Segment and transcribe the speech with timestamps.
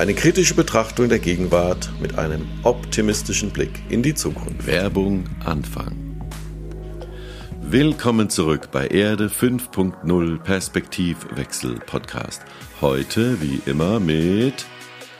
[0.00, 4.66] Eine kritische Betrachtung der Gegenwart mit einem optimistischen Blick in die Zukunft.
[4.66, 5.94] Werbung Anfang.
[7.60, 12.40] Willkommen zurück bei Erde 5.0 Perspektivwechsel Podcast.
[12.80, 14.64] Heute wie immer mit,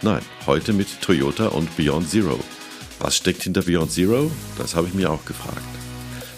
[0.00, 2.40] nein, heute mit Toyota und Beyond Zero.
[3.00, 4.30] Was steckt hinter Beyond Zero?
[4.56, 5.60] Das habe ich mir auch gefragt.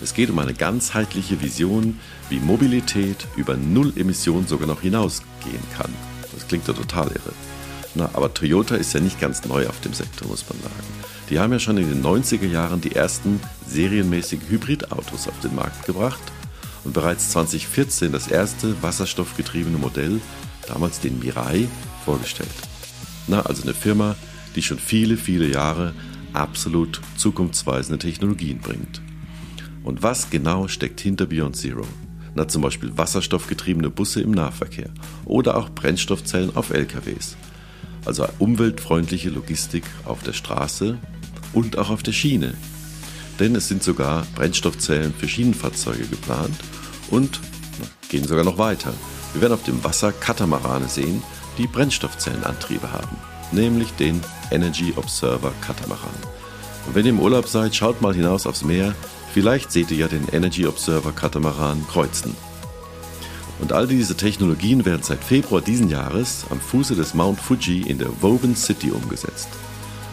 [0.03, 5.95] Es geht um eine ganzheitliche Vision, wie Mobilität über Null Emissionen sogar noch hinausgehen kann.
[6.35, 7.52] Das klingt ja total irre.
[7.95, 10.87] Na, aber Toyota ist ja nicht ganz neu auf dem Sektor, muss man sagen.
[11.29, 15.85] Die haben ja schon in den 90er Jahren die ersten serienmäßigen Hybridautos auf den Markt
[15.87, 16.23] gebracht
[16.85, 20.21] und bereits 2014 das erste wasserstoffgetriebene Modell,
[20.67, 21.69] damals den Mirai,
[22.05, 22.51] vorgestellt.
[23.29, 24.17] Na, also eine Firma,
[24.57, 25.93] die schon viele, viele Jahre
[26.33, 29.03] absolut zukunftsweisende Technologien bringt.
[29.85, 31.87] Und was genau steckt hinter Beyond Zero?
[32.35, 34.89] Na, zum Beispiel wasserstoffgetriebene Busse im Nahverkehr
[35.27, 37.37] oder auch Brennstoffzellen auf LKWs
[38.05, 40.99] also umweltfreundliche Logistik auf der Straße
[41.53, 42.55] und auch auf der Schiene.
[43.39, 46.57] Denn es sind sogar Brennstoffzellen für Schienenfahrzeuge geplant
[47.11, 47.41] und
[48.09, 48.93] gehen sogar noch weiter.
[49.33, 51.23] Wir werden auf dem Wasser Katamarane sehen,
[51.59, 53.17] die Brennstoffzellenantriebe haben,
[53.53, 56.11] nämlich den Energy Observer Katamaran.
[56.87, 58.95] Und wenn ihr im Urlaub seid, schaut mal hinaus aufs Meer,
[59.33, 62.35] vielleicht seht ihr ja den Energy Observer Katamaran kreuzen.
[63.63, 67.97] Und all diese Technologien werden seit Februar diesen Jahres am Fuße des Mount Fuji in
[67.97, 69.49] der Woven City umgesetzt.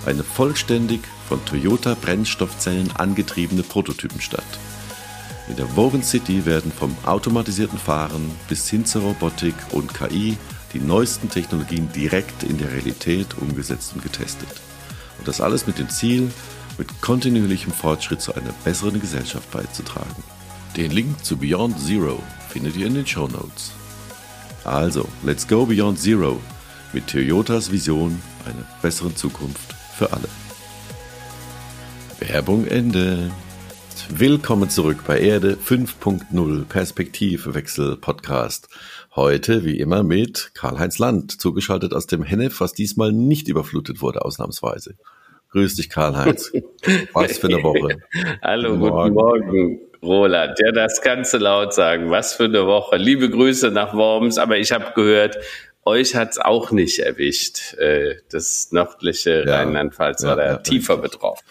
[0.06, 4.46] Eine vollständig von Toyota Brennstoffzellen angetriebene Prototypenstadt.
[5.50, 10.38] In der Woven City werden vom automatisierten Fahren bis hin zur Robotik und KI
[10.73, 14.50] die neuesten Technologien direkt in der Realität umgesetzt und getestet.
[15.18, 16.31] Und das alles mit dem Ziel,
[16.78, 20.23] mit kontinuierlichem Fortschritt zu einer besseren Gesellschaft beizutragen.
[20.78, 23.71] Den Link zu Beyond Zero findet ihr in den Show Notes.
[24.63, 26.39] Also, let's go Beyond Zero
[26.93, 30.27] mit Toyotas Vision einer besseren Zukunft für alle.
[32.19, 33.31] Werbung Ende.
[34.09, 38.67] Willkommen zurück bei Erde 5.0 Perspektivwechsel Podcast.
[39.16, 44.25] Heute wie immer mit Karl-Heinz Land, zugeschaltet aus dem Hennef, was diesmal nicht überflutet wurde,
[44.25, 44.95] ausnahmsweise.
[45.51, 46.51] Grüß dich, Karl-Heinz.
[47.13, 47.97] Was für eine Woche.
[48.43, 49.16] Hallo, guten Morgen.
[49.16, 49.88] Guten Morgen.
[50.01, 52.09] Roland, ja, das kannst du laut sagen.
[52.09, 52.95] Was für eine Woche.
[52.97, 55.37] Liebe Grüße nach Worms, aber ich habe gehört,
[55.83, 57.73] euch hat's auch nicht erwischt.
[57.75, 61.45] Äh, das nördliche ja, Rheinland-Pfalz ja, war da ja, tiefer betroffen.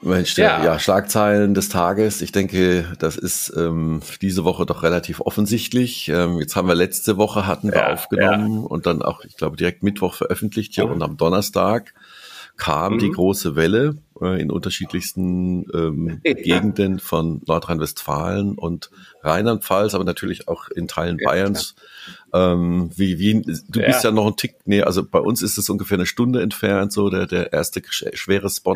[0.00, 0.64] Mensch, ja.
[0.64, 2.22] ja, Schlagzeilen des Tages.
[2.22, 6.08] Ich denke, das ist ähm, diese Woche doch relativ offensichtlich.
[6.08, 9.82] Ähm, jetzt haben wir letzte Woche hatten wir aufgenommen und dann auch, ich glaube, direkt
[9.82, 10.92] Mittwoch veröffentlicht hier oh.
[10.92, 11.94] und am Donnerstag
[12.58, 12.98] kam mhm.
[12.98, 16.34] die große Welle äh, in unterschiedlichsten ähm, ja.
[16.34, 18.90] Gegenden von Nordrhein-Westfalen und
[19.22, 21.76] Rheinland-Pfalz, aber natürlich auch in Teilen ja, Bayerns.
[22.34, 23.86] Ähm, wie, wie, du ja.
[23.86, 26.92] bist ja noch ein Tick, nee, also bei uns ist es ungefähr eine Stunde entfernt,
[26.92, 28.74] so der, der erste schwere Spot.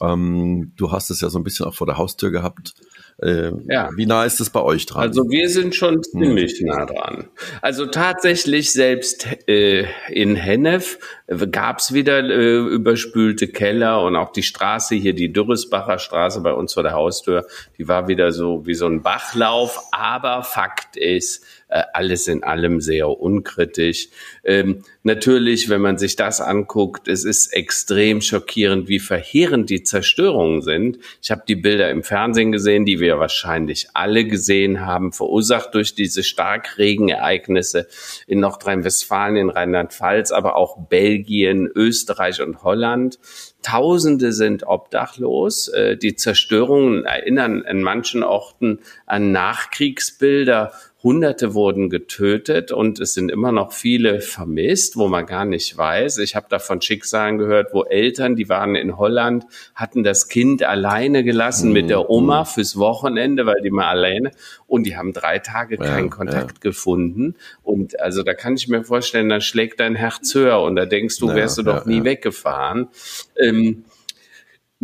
[0.00, 2.74] Ähm, du hast es ja so ein bisschen auch vor der Haustür gehabt.
[3.22, 3.90] Äh, ja.
[3.96, 5.02] Wie nah ist es bei euch dran?
[5.02, 6.02] Also wir sind schon hm.
[6.02, 6.66] ziemlich hm.
[6.66, 7.28] nah dran.
[7.60, 14.42] Also tatsächlich selbst äh, in Hennef äh, gab es wieder überspülte Keller und auch die
[14.42, 17.46] Straße hier, die Dürresbacher Straße bei uns vor der Haustür,
[17.78, 19.78] die war wieder so wie so ein Bachlauf.
[19.92, 24.08] Aber Fakt ist, alles in allem sehr unkritisch.
[24.44, 30.62] Ähm, natürlich, wenn man sich das anguckt, es ist extrem schockierend, wie verheerend die Zerstörungen
[30.62, 30.98] sind.
[31.22, 35.94] Ich habe die Bilder im Fernsehen gesehen, die wir wahrscheinlich alle gesehen haben, verursacht durch
[35.94, 37.88] diese Starkregenereignisse
[38.26, 43.18] in Nordrhein-Westfalen, in Rheinland-Pfalz, aber auch Belgien, Österreich und Holland.
[43.62, 45.68] Tausende sind obdachlos.
[45.68, 53.30] Äh, die Zerstörungen erinnern in manchen Orten an Nachkriegsbilder Hunderte wurden getötet und es sind
[53.30, 56.18] immer noch viele vermisst, wo man gar nicht weiß.
[56.18, 59.44] Ich habe da von Schicksalen gehört, wo Eltern, die waren in Holland,
[59.74, 61.72] hatten das Kind alleine gelassen mhm.
[61.72, 62.46] mit der Oma mhm.
[62.46, 64.30] fürs Wochenende, weil die mal alleine
[64.68, 66.70] und die haben drei Tage keinen ja, Kontakt ja.
[66.70, 67.34] gefunden.
[67.62, 71.18] Und also da kann ich mir vorstellen, da schlägt dein Herz höher und da denkst
[71.18, 72.88] du, wärst ja, du doch nie weggefahren.
[73.36, 73.84] Ähm,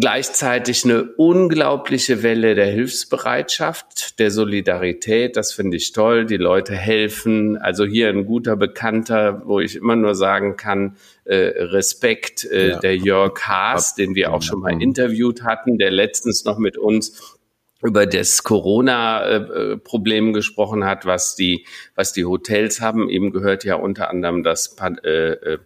[0.01, 5.37] Gleichzeitig eine unglaubliche Welle der Hilfsbereitschaft, der Solidarität.
[5.37, 6.25] Das finde ich toll.
[6.25, 7.57] Die Leute helfen.
[7.57, 12.79] Also hier ein guter Bekannter, wo ich immer nur sagen kann, äh, Respekt, äh, ja.
[12.79, 17.37] der Jörg Haas, den wir auch schon mal interviewt hatten, der letztens noch mit uns
[17.83, 21.67] über das Corona-Problem gesprochen hat, was die,
[21.97, 23.11] was die Hotels haben.
[23.11, 25.59] Eben gehört ja unter anderem das, äh, äh,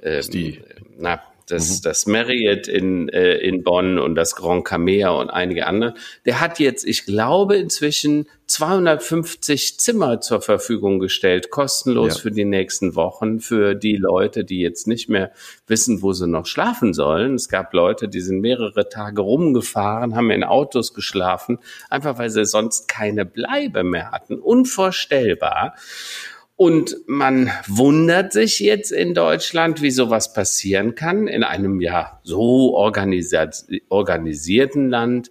[0.00, 0.60] äh, die,
[0.98, 1.82] na, das, mhm.
[1.84, 5.94] das Marriott in, äh, in Bonn und das Grand Camea und einige andere.
[6.24, 12.20] Der hat jetzt, ich glaube, inzwischen 250 Zimmer zur Verfügung gestellt, kostenlos ja.
[12.22, 15.32] für die nächsten Wochen, für die Leute, die jetzt nicht mehr
[15.66, 17.34] wissen, wo sie noch schlafen sollen.
[17.34, 21.58] Es gab Leute, die sind mehrere Tage rumgefahren, haben in Autos geschlafen,
[21.90, 24.38] einfach weil sie sonst keine Bleibe mehr hatten.
[24.38, 25.74] Unvorstellbar.
[26.56, 32.74] Und man wundert sich jetzt in Deutschland, wie sowas passieren kann, in einem ja so
[32.74, 35.30] organisiert, organisierten Land.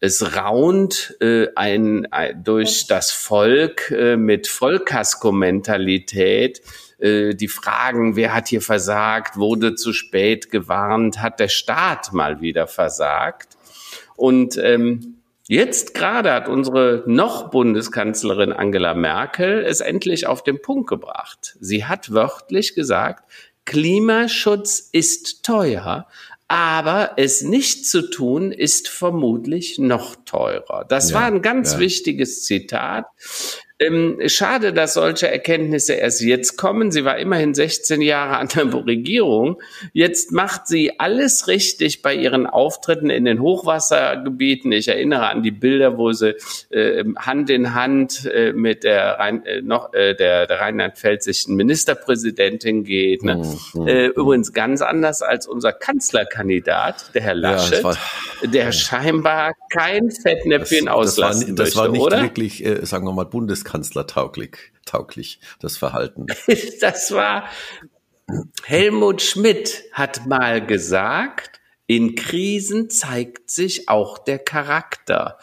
[0.00, 6.60] Es raunt äh, ein, ein, durch das Volk äh, mit Vollkasko-Mentalität.
[6.98, 12.42] Äh, die Fragen, wer hat hier versagt, wurde zu spät gewarnt, hat der Staat mal
[12.42, 13.56] wieder versagt.
[14.14, 15.15] Und ähm,
[15.48, 21.56] Jetzt gerade hat unsere noch Bundeskanzlerin Angela Merkel es endlich auf den Punkt gebracht.
[21.60, 23.30] Sie hat wörtlich gesagt,
[23.64, 26.08] Klimaschutz ist teuer,
[26.48, 30.84] aber es nicht zu tun ist vermutlich noch teurer.
[30.88, 31.78] Das ja, war ein ganz ja.
[31.80, 33.06] wichtiges Zitat.
[33.78, 36.90] Ähm, schade, dass solche Erkenntnisse erst jetzt kommen.
[36.90, 39.60] Sie war immerhin 16 Jahre an der Regierung.
[39.92, 44.72] Jetzt macht sie alles richtig bei ihren Auftritten in den Hochwassergebieten.
[44.72, 46.36] Ich erinnere an die Bilder, wo sie
[46.70, 52.82] äh, Hand in Hand äh, mit der, Rhein, äh, noch, äh, der, der rheinland-pfälzischen Ministerpräsidentin
[52.82, 53.24] geht.
[53.24, 53.34] Ne?
[53.34, 53.88] Mhm, mhm.
[53.88, 57.98] Äh, übrigens ganz anders als unser Kanzlerkandidat, der Herr Laschet, ja, war,
[58.42, 63.04] der scheinbar kein Fettnäpfchen das, auslassen das war, das möchte, war nicht wirklich, äh, sagen
[63.04, 66.26] wir mal, Bundes Bundeskanzler-tauglich, tauglich, das Verhalten.
[66.80, 67.48] Das war
[68.64, 75.38] Helmut Schmidt hat mal gesagt, in Krisen zeigt sich auch der Charakter.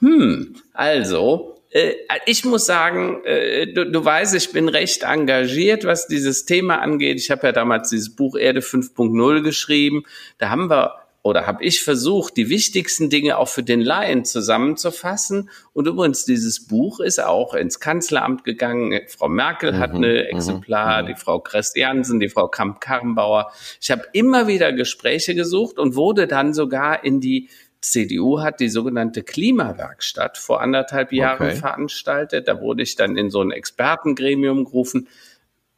[0.00, 1.92] Hm, also, äh,
[2.24, 7.18] ich muss sagen, äh, du, du weißt, ich bin recht engagiert, was dieses Thema angeht.
[7.18, 10.04] Ich habe ja damals dieses Buch Erde 5.0 geschrieben.
[10.38, 15.50] Da haben wir oder habe ich versucht, die wichtigsten Dinge auch für den Laien zusammenzufassen.
[15.72, 19.00] Und übrigens, dieses Buch ist auch ins Kanzleramt gegangen.
[19.06, 21.06] Frau Merkel mhm, hat eine mhm, Exemplar, mhm.
[21.06, 23.52] die Frau Christiansen, die Frau Kamp-Karrenbauer.
[23.80, 27.48] Ich habe immer wieder Gespräche gesucht und wurde dann sogar in die
[27.80, 31.56] CDU hat die sogenannte Klimawerkstatt vor anderthalb Jahren okay.
[31.56, 32.46] veranstaltet.
[32.46, 35.08] Da wurde ich dann in so ein Expertengremium gerufen.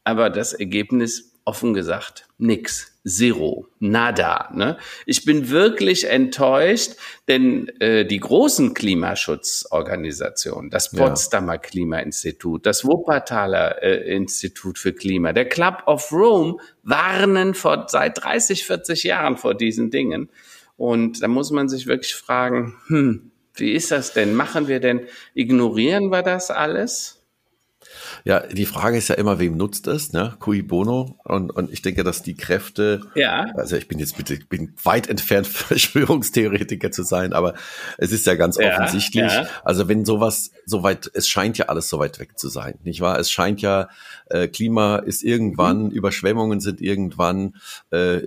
[0.05, 2.94] Aber das Ergebnis, offen gesagt, nix.
[3.07, 4.49] Zero, nada.
[4.55, 4.79] Ne?
[5.05, 6.93] Ich bin wirklich enttäuscht,
[7.29, 11.59] denn äh, die großen Klimaschutzorganisationen, das Potsdamer ja.
[11.59, 18.65] Klimainstitut, das Wuppertaler äh, Institut für Klima, der Club of Rome warnen vor, seit 30,
[18.65, 20.31] 40 Jahren vor diesen Dingen.
[20.77, 24.35] Und da muss man sich wirklich fragen, hm, wie ist das denn?
[24.35, 27.24] Machen wir denn, ignorieren wir das alles?
[28.25, 30.35] Ja, die Frage ist ja immer, wem nutzt es, ne?
[30.39, 31.19] Cui bono.
[31.25, 33.47] Und, und ich denke, dass die Kräfte, ja.
[33.57, 37.55] also ich bin jetzt bitte, bin weit entfernt, Verschwörungstheoretiker zu sein, aber
[37.99, 39.33] es ist ja ganz ja, offensichtlich.
[39.33, 39.47] Ja.
[39.65, 43.19] Also wenn sowas soweit, es scheint ja alles so weit weg zu sein, nicht wahr?
[43.19, 43.89] Es scheint ja,
[44.27, 45.91] äh, Klima ist irgendwann, mhm.
[45.91, 47.55] Überschwemmungen sind irgendwann,
[47.91, 48.23] äh,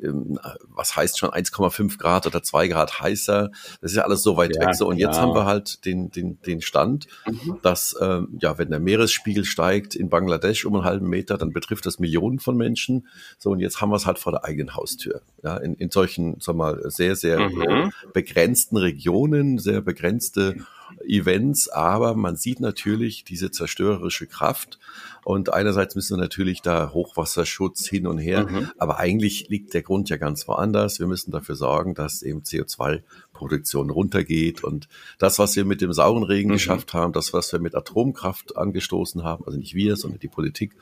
[0.68, 3.50] was heißt schon 1,5 Grad oder 2 Grad heißer.
[3.82, 4.76] Das ist ja alles so weit weg.
[4.76, 5.10] So, und genau.
[5.10, 7.60] jetzt haben wir halt den, den, den Stand, mhm.
[7.62, 11.88] dass, äh, ja, wenn der Meeresspiegel steigt, in Bangladesch um einen halben Meter, dann betrifft
[11.88, 13.08] das Millionen von Menschen.
[13.40, 15.22] So, und jetzt haben wir es halt vor der eigenen Haustür.
[15.44, 17.92] Ja, in, in solchen, sag mal, sehr, sehr mhm.
[18.14, 20.58] begrenzten Regionen, sehr begrenzte
[21.06, 24.78] Events, aber man sieht natürlich diese zerstörerische Kraft.
[25.28, 28.72] Und einerseits müssen wir natürlich da Hochwasserschutz hin und her, mhm.
[28.78, 31.02] aber eigentlich liegt der Grund ja ganz woanders.
[31.02, 36.24] Wir müssen dafür sorgen, dass eben CO2-Produktion runtergeht und das, was wir mit dem sauren
[36.24, 36.54] Regen mhm.
[36.54, 40.78] geschafft haben, das, was wir mit Atomkraft angestoßen haben, also nicht wir, sondern die Politik,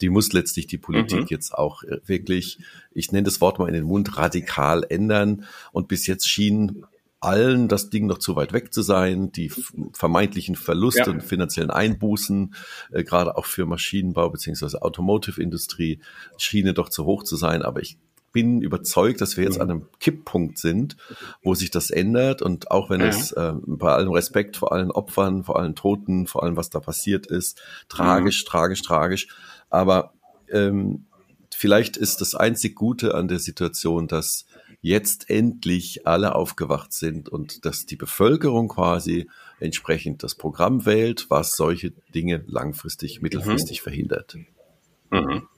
[0.00, 1.26] die muss letztlich die Politik mhm.
[1.28, 2.58] jetzt auch äh, wirklich,
[2.94, 5.44] ich nenne das Wort mal in den Mund, radikal ändern.
[5.72, 6.86] Und bis jetzt schien
[7.20, 9.52] allen das Ding noch zu weit weg zu sein, die
[9.92, 11.10] vermeintlichen Verluste ja.
[11.10, 12.54] und finanziellen Einbußen,
[12.92, 16.00] äh, gerade auch für Maschinenbau beziehungsweise Automotive-Industrie,
[16.38, 17.62] schiene doch zu hoch zu sein.
[17.62, 17.98] Aber ich
[18.32, 19.62] bin überzeugt, dass wir jetzt mhm.
[19.62, 20.96] an einem Kipppunkt sind,
[21.42, 22.42] wo sich das ändert.
[22.42, 23.08] Und auch wenn ja.
[23.08, 26.80] es äh, bei allem Respekt vor allen Opfern, vor allen Toten, vor allem was da
[26.80, 28.48] passiert ist, tragisch, mhm.
[28.48, 29.28] tragisch, tragisch.
[29.68, 30.14] Aber
[30.50, 31.06] ähm,
[31.54, 34.46] vielleicht ist das einzig Gute an der Situation, dass
[34.82, 41.56] jetzt endlich alle aufgewacht sind und dass die Bevölkerung quasi entsprechend das Programm wählt, was
[41.56, 43.82] solche Dinge langfristig, mittelfristig mhm.
[43.82, 44.36] verhindert.
[45.10, 45.48] Mhm.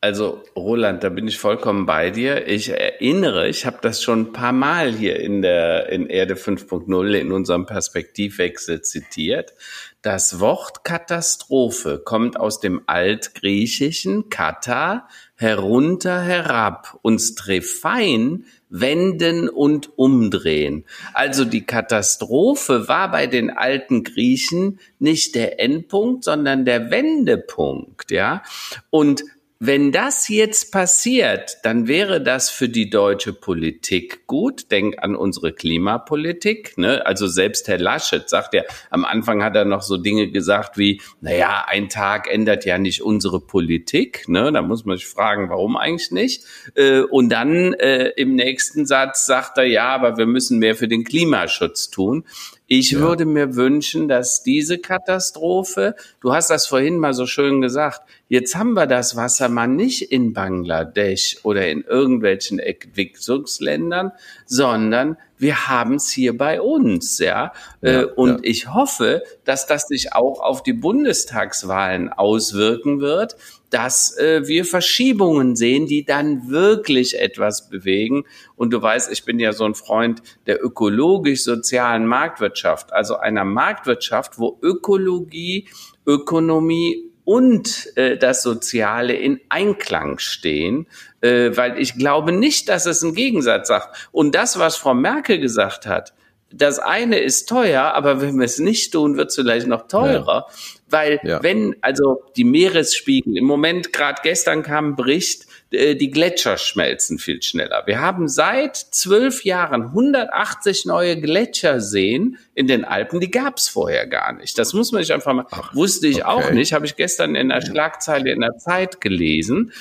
[0.00, 2.46] Also Roland, da bin ich vollkommen bei dir.
[2.46, 7.12] Ich erinnere, ich habe das schon ein paar Mal hier in der in Erde 5.0
[7.14, 9.54] in unserem Perspektivwechsel zitiert.
[10.02, 20.84] Das Wort Katastrophe kommt aus dem altgriechischen kata herunter herab und strephein wenden und umdrehen.
[21.12, 28.42] Also die Katastrophe war bei den alten Griechen nicht der Endpunkt, sondern der Wendepunkt, ja.
[28.90, 29.22] Und
[29.58, 34.70] wenn das jetzt passiert, dann wäre das für die deutsche Politik gut.
[34.70, 36.76] Denk an unsere Klimapolitik.
[36.76, 37.06] Ne?
[37.06, 41.00] Also selbst Herr Laschet sagt ja, am Anfang hat er noch so Dinge gesagt wie,
[41.22, 44.28] naja, ein Tag ändert ja nicht unsere Politik.
[44.28, 44.52] Ne?
[44.52, 46.44] Da muss man sich fragen, warum eigentlich nicht?
[46.74, 50.88] Äh, und dann äh, im nächsten Satz sagt er, ja, aber wir müssen mehr für
[50.88, 52.24] den Klimaschutz tun.
[52.68, 52.98] Ich ja.
[52.98, 58.56] würde mir wünschen, dass diese Katastrophe, du hast das vorhin mal so schön gesagt, jetzt
[58.56, 64.12] haben wir das Wasser mal nicht in Bangladesch oder in irgendwelchen Entwicklungsländern,
[64.46, 67.52] sondern wir haben es hier bei uns, ja.
[67.82, 68.38] ja äh, und ja.
[68.42, 73.36] ich hoffe, dass das sich auch auf die Bundestagswahlen auswirken wird,
[73.70, 78.24] dass äh, wir Verschiebungen sehen, die dann wirklich etwas bewegen.
[78.54, 84.38] Und du weißt, ich bin ja so ein Freund der ökologisch-sozialen Marktwirtschaft, also einer Marktwirtschaft,
[84.38, 85.68] wo Ökologie,
[86.06, 90.86] Ökonomie und äh, das Soziale in Einklang stehen,
[91.20, 94.08] äh, weil ich glaube nicht, dass es einen Gegensatz sagt.
[94.12, 96.14] Und das, was Frau Merkel gesagt hat,
[96.52, 100.46] das eine ist teuer, aber wenn wir es nicht tun, wird es vielleicht noch teurer.
[100.48, 100.54] Ja.
[100.88, 101.42] Weil ja.
[101.42, 107.42] wenn, also die Meeresspiegel, im Moment, gerade gestern kam ein Bericht, die Gletscher schmelzen viel
[107.42, 107.82] schneller.
[107.86, 114.06] Wir haben seit zwölf Jahren 180 neue Gletscherseen in den Alpen, die gab es vorher
[114.06, 114.58] gar nicht.
[114.58, 116.24] Das muss man sich einfach mal, Ach, wusste ich okay.
[116.24, 119.72] auch nicht, habe ich gestern in der Schlagzeile in der Zeit gelesen.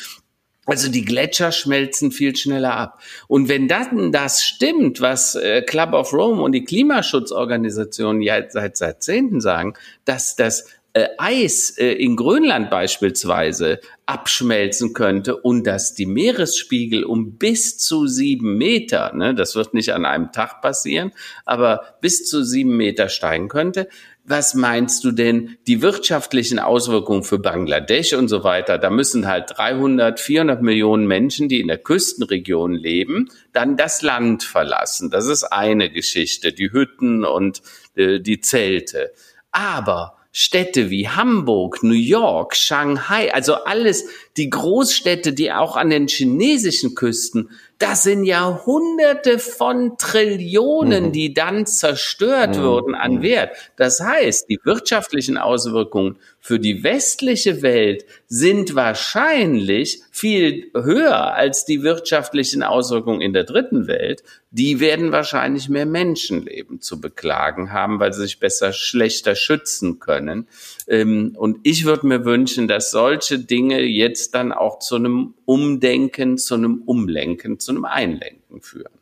[0.66, 3.00] Also die Gletscher schmelzen viel schneller ab.
[3.28, 8.80] Und wenn dann das stimmt, was äh, Club of Rome und die Klimaschutzorganisationen ja seit
[8.80, 9.76] Jahrzehnten sagen,
[10.06, 17.38] dass das äh, Eis äh, in Grönland beispielsweise abschmelzen könnte und dass die Meeresspiegel um
[17.38, 21.12] bis zu sieben Meter, ne, das wird nicht an einem Tag passieren,
[21.44, 23.90] aber bis zu sieben Meter steigen könnte,
[24.24, 28.78] was meinst du denn, die wirtschaftlichen Auswirkungen für Bangladesch und so weiter?
[28.78, 34.44] Da müssen halt 300, 400 Millionen Menschen, die in der Küstenregion leben, dann das Land
[34.44, 35.12] verlassen.
[35.12, 37.62] Das ist eine Geschichte, die Hütten und
[37.96, 39.12] äh, die Zelte.
[39.52, 46.10] Aber Städte wie Hamburg, New York, Shanghai, also alles die Großstädte, die auch an den
[46.10, 51.12] chinesischen Küsten das sind ja Hunderte von Trillionen, mhm.
[51.12, 52.62] die dann zerstört mhm.
[52.62, 53.22] würden an mhm.
[53.22, 53.72] Wert.
[53.76, 61.82] Das heißt, die wirtschaftlichen Auswirkungen für die westliche Welt sind wahrscheinlich viel höher als die
[61.82, 64.22] wirtschaftlichen Auswirkungen in der dritten Welt.
[64.52, 70.48] Die werden wahrscheinlich mehr Menschenleben zu beklagen haben, weil sie sich besser schlechter schützen können.
[70.88, 76.38] Ähm, und ich würde mir wünschen, dass solche Dinge jetzt dann auch zu einem Umdenken,
[76.38, 78.94] zu einem Umlenken, zu einem Einlenken führen.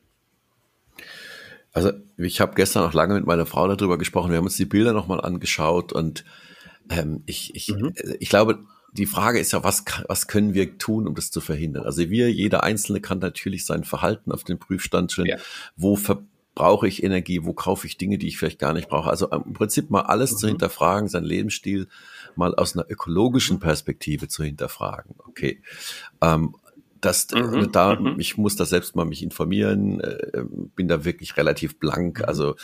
[1.74, 4.32] Also ich habe gestern auch lange mit meiner Frau darüber gesprochen.
[4.32, 6.24] Wir haben uns die Bilder nochmal angeschaut und
[6.90, 7.94] ähm, ich, ich, mhm.
[8.20, 8.60] ich glaube,
[8.94, 11.84] die Frage ist ja, was, was können wir tun, um das zu verhindern?
[11.84, 15.28] Also wir, jeder Einzelne kann natürlich sein Verhalten auf den Prüfstand stellen.
[15.28, 15.38] Ja.
[15.76, 17.44] Wo verbrauche ich Energie?
[17.44, 19.10] Wo kaufe ich Dinge, die ich vielleicht gar nicht brauche?
[19.10, 20.38] Also im Prinzip mal alles mhm.
[20.38, 21.88] zu hinterfragen, sein Lebensstil
[22.36, 25.16] mal aus einer ökologischen Perspektive zu hinterfragen.
[25.28, 25.62] Okay.
[26.22, 26.56] Ähm,
[27.04, 28.16] das mhm, da mhm.
[28.18, 30.44] ich muss da selbst mal mich informieren, äh,
[30.76, 32.20] bin da wirklich relativ blank.
[32.20, 32.26] Mhm.
[32.26, 32.56] Also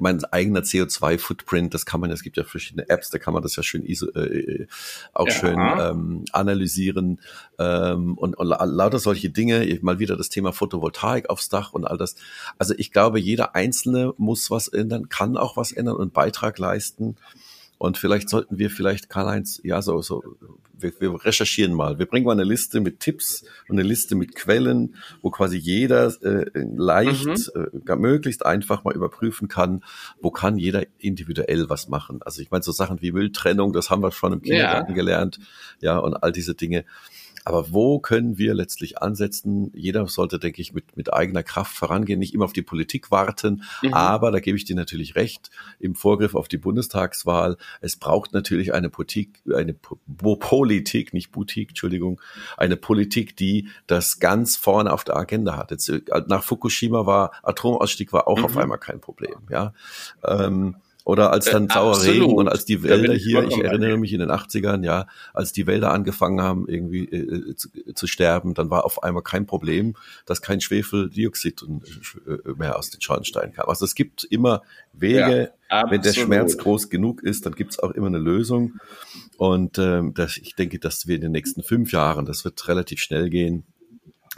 [0.00, 3.42] mein eigener CO2 Footprint, das kann man, es gibt ja verschiedene Apps, da kann man
[3.42, 4.66] das ja schön iso, äh,
[5.12, 5.32] auch ja.
[5.32, 7.20] schön ähm, analysieren
[7.58, 9.78] ähm, und, und lauter solche Dinge.
[9.82, 12.16] Mal wieder das Thema Photovoltaik aufs Dach und all das.
[12.58, 17.16] Also ich glaube, jeder Einzelne muss was ändern, kann auch was ändern und Beitrag leisten.
[17.84, 20.22] Und vielleicht sollten wir vielleicht Karl-Heinz, ja, so, so,
[20.72, 21.98] wir, wir recherchieren mal.
[21.98, 26.06] Wir bringen mal eine Liste mit Tipps und eine Liste mit Quellen, wo quasi jeder
[26.22, 27.82] äh, leicht, mhm.
[27.86, 29.84] äh, möglichst einfach mal überprüfen kann,
[30.20, 32.20] wo kann jeder individuell was machen.
[32.22, 34.94] Also ich meine, so Sachen wie Mülltrennung, das haben wir schon im Kindergarten ja.
[34.94, 35.38] gelernt,
[35.80, 36.84] ja, und all diese Dinge.
[37.44, 39.70] Aber wo können wir letztlich ansetzen?
[39.74, 43.62] Jeder sollte, denke ich, mit, mit eigener Kraft vorangehen, nicht immer auf die Politik warten.
[43.82, 43.92] Mhm.
[43.92, 48.72] Aber da gebe ich dir natürlich recht, im Vorgriff auf die Bundestagswahl, es braucht natürlich
[48.72, 52.20] eine Politik, eine Politik, nicht Boutique, Entschuldigung,
[52.56, 55.70] eine Politik, die das ganz vorne auf der Agenda hat.
[55.70, 58.44] Jetzt, äh, nach Fukushima war Atomausstieg war auch mhm.
[58.44, 59.36] auf einmal kein Problem.
[59.50, 59.74] Ja.
[60.26, 64.12] Ähm, oder als dann äh, sauer Regen und als die Wälder hier, ich erinnere mich
[64.12, 68.70] in den 80ern, ja, als die Wälder angefangen haben irgendwie äh, zu, zu, sterben, dann
[68.70, 73.68] war auf einmal kein Problem, dass kein Schwefeldioxid äh, mehr aus den Schornsteinen kam.
[73.68, 74.62] Also es gibt immer
[74.94, 78.74] Wege, ja, wenn der Schmerz groß genug ist, dann gibt es auch immer eine Lösung.
[79.36, 83.00] Und ähm, das, ich denke, dass wir in den nächsten fünf Jahren, das wird relativ
[83.00, 83.64] schnell gehen.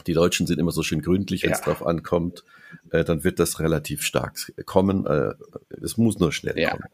[0.06, 1.64] Die Deutschen sind immer so schön gründlich, wenn es ja.
[1.64, 2.42] drauf ankommt.
[2.90, 5.06] Äh, dann wird das relativ stark kommen.
[5.06, 5.34] Äh,
[5.82, 6.70] es muss nur schnell ja.
[6.70, 6.84] kommen.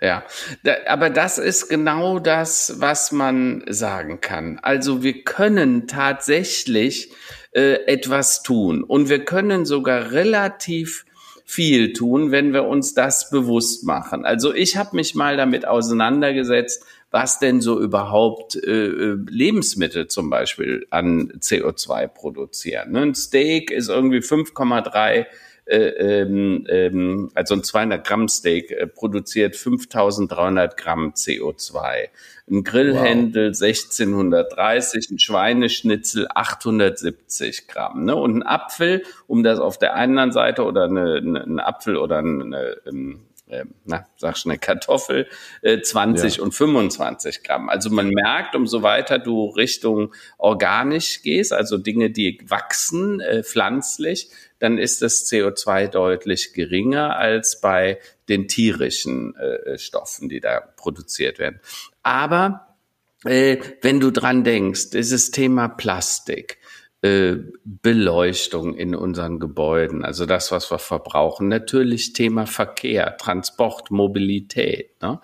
[0.00, 0.24] Ja,
[0.62, 4.58] da, aber das ist genau das, was man sagen kann.
[4.60, 7.10] Also wir können tatsächlich
[7.52, 11.06] äh, etwas tun und wir können sogar relativ
[11.46, 14.26] viel tun, wenn wir uns das bewusst machen.
[14.26, 16.84] Also ich habe mich mal damit auseinandergesetzt,
[17.16, 22.92] was denn so überhaupt äh, äh Lebensmittel zum Beispiel an CO2 produzieren.
[22.92, 23.00] Ne?
[23.00, 25.24] Ein Steak ist irgendwie 5,3
[25.64, 32.08] äh, ähm, ähm, also ein 200 Gramm Steak äh, produziert 5300 Gramm CO2.
[32.50, 33.62] Ein Grillhändel wow.
[33.62, 38.04] 1630, ein Schweineschnitzel 870 Gramm.
[38.04, 38.14] Ne?
[38.14, 42.18] Und ein Apfel, um das auf der anderen Seite oder eine, eine, ein Apfel oder
[42.18, 45.28] eine, eine ähm, äh, na, sag schnell, Kartoffel,
[45.62, 46.42] äh, 20 ja.
[46.42, 47.68] und 25 Gramm.
[47.68, 54.30] Also man merkt, umso weiter du Richtung organisch gehst, also Dinge, die wachsen, äh, pflanzlich,
[54.58, 57.98] dann ist das CO2 deutlich geringer als bei
[58.28, 61.60] den tierischen äh, Stoffen, die da produziert werden.
[62.02, 62.66] Aber
[63.24, 66.58] äh, wenn du dran denkst, dieses Thema Plastik,
[67.02, 71.48] äh, Beleuchtung in unseren Gebäuden, also das, was wir verbrauchen.
[71.48, 75.00] Natürlich Thema Verkehr, Transport, Mobilität.
[75.02, 75.20] Ne?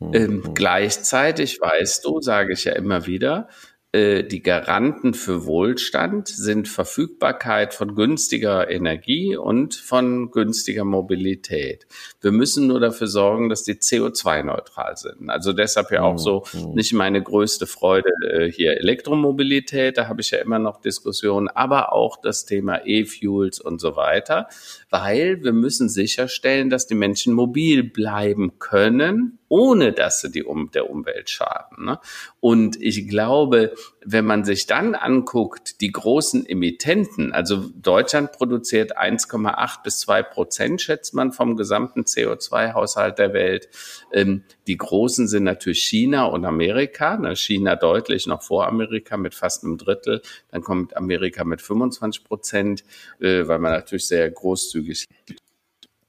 [0.00, 0.14] Mhm.
[0.14, 3.48] Ähm, gleichzeitig weißt du, sage ich ja immer wieder,
[3.94, 11.86] die Garanten für Wohlstand sind Verfügbarkeit von günstiger Energie und von günstiger Mobilität.
[12.22, 15.28] Wir müssen nur dafür sorgen, dass die CO2-neutral sind.
[15.28, 16.72] Also deshalb ja auch so mhm.
[16.72, 21.92] nicht meine größte Freude äh, hier Elektromobilität, da habe ich ja immer noch Diskussionen, aber
[21.92, 24.48] auch das Thema E-Fuels und so weiter,
[24.88, 30.70] weil wir müssen sicherstellen, dass die Menschen mobil bleiben können ohne dass sie die um,
[30.70, 31.84] der Umwelt schaden.
[31.84, 31.98] Ne?
[32.42, 33.72] Und ich glaube,
[34.04, 40.82] wenn man sich dann anguckt, die großen Emittenten, also Deutschland produziert 1,8 bis 2 Prozent,
[40.82, 43.68] schätzt man, vom gesamten CO2-Haushalt der Welt.
[44.12, 47.16] Ähm, die großen sind natürlich China und Amerika.
[47.16, 47.36] Ne?
[47.36, 50.20] China deutlich noch vor Amerika mit fast einem Drittel.
[50.50, 52.82] Dann kommt Amerika mit 25 Prozent,
[53.20, 55.06] äh, weil man natürlich sehr großzügig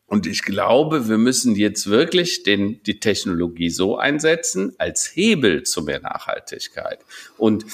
[0.07, 5.81] und ich glaube, wir müssen jetzt wirklich den, die Technologie so einsetzen als Hebel zu
[5.81, 6.99] mehr Nachhaltigkeit.
[7.37, 7.65] Und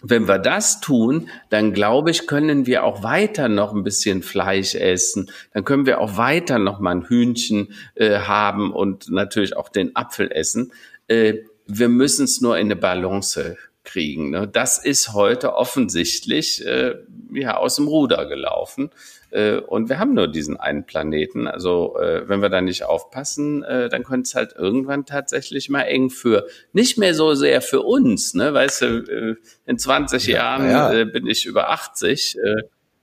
[0.00, 4.74] wenn wir das tun, dann glaube ich, können wir auch weiter noch ein bisschen Fleisch
[4.74, 5.30] essen.
[5.52, 9.96] Dann können wir auch weiter noch mal ein Hühnchen äh, haben und natürlich auch den
[9.96, 10.72] Apfel essen.
[11.08, 14.30] Äh, wir müssen es nur in eine Balance kriegen.
[14.30, 14.46] Ne?
[14.46, 16.94] Das ist heute offensichtlich äh,
[17.32, 18.90] ja, aus dem Ruder gelaufen.
[19.30, 21.46] Äh, und wir haben nur diesen einen Planeten.
[21.46, 25.82] Also äh, wenn wir da nicht aufpassen, äh, dann könnte es halt irgendwann tatsächlich mal
[25.82, 28.34] eng für, nicht mehr so sehr für uns.
[28.34, 28.54] Ne?
[28.54, 29.36] Weißt du,
[29.66, 31.04] in 20 ja, Jahren ja.
[31.04, 32.36] Bin ich über 80.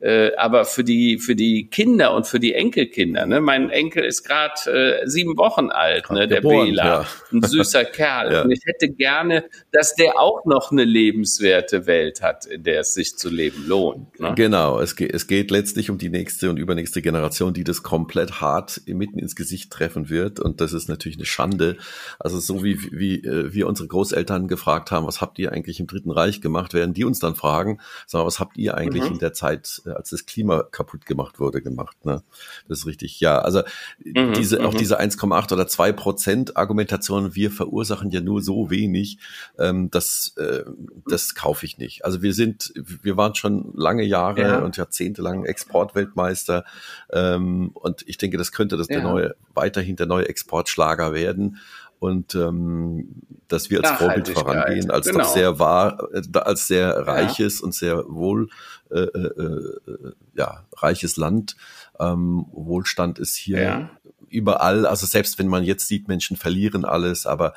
[0.05, 3.25] Äh, aber für die für die Kinder und für die Enkelkinder.
[3.25, 3.41] Ne?
[3.41, 6.27] Mein Enkel ist gerade äh, sieben Wochen alt, ne?
[6.27, 7.07] der geboren, Bela, ja.
[7.33, 8.31] ein süßer Kerl.
[8.31, 8.41] ja.
[8.43, 12.93] Und ich hätte gerne, dass der auch noch eine lebenswerte Welt hat, in der es
[12.93, 14.19] sich zu leben lohnt.
[14.19, 14.33] Ne?
[14.35, 18.41] Genau, es geht, es geht letztlich um die nächste und übernächste Generation, die das komplett
[18.41, 20.39] hart mitten ins Gesicht treffen wird.
[20.39, 21.77] Und das ist natürlich eine Schande.
[22.19, 25.87] Also so wie, wie äh, wir unsere Großeltern gefragt haben, was habt ihr eigentlich im
[25.87, 29.13] Dritten Reich gemacht, werden die uns dann fragen, sagen, was habt ihr eigentlich mhm.
[29.13, 32.05] in der Zeit äh, als das Klima kaputt gemacht wurde, gemacht.
[32.05, 32.21] Ne?
[32.67, 33.19] Das ist richtig.
[33.19, 33.61] Ja, also
[34.03, 34.77] mhm, diese, auch mhm.
[34.77, 39.17] diese 1,8 oder 2 Prozent Argumentation, wir verursachen ja nur so wenig,
[39.57, 40.63] ähm, das, äh,
[41.07, 42.05] das kaufe ich nicht.
[42.05, 44.59] Also wir sind, wir waren schon lange Jahre ja.
[44.59, 46.65] und Jahrzehnte lang Exportweltmeister
[47.11, 48.95] ähm, und ich denke, das könnte das ja.
[48.97, 51.59] der neue, weiterhin der neue Exportschlager werden
[52.05, 55.19] und ähm, dass wir als Vorbild vorangehen, als genau.
[55.19, 57.65] doch sehr wahr, äh, als sehr reiches ja.
[57.65, 58.49] und sehr wohl
[58.91, 61.55] äh, äh, äh, ja reiches Land.
[61.99, 63.89] Ähm, Wohlstand ist hier ja.
[64.29, 67.55] überall, also selbst wenn man jetzt sieht, Menschen verlieren alles, aber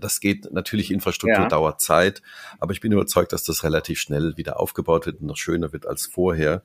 [0.00, 1.48] das geht natürlich, Infrastruktur ja.
[1.48, 2.20] dauert Zeit,
[2.60, 5.86] aber ich bin überzeugt, dass das relativ schnell wieder aufgebaut wird und noch schöner wird
[5.86, 6.60] als vorher.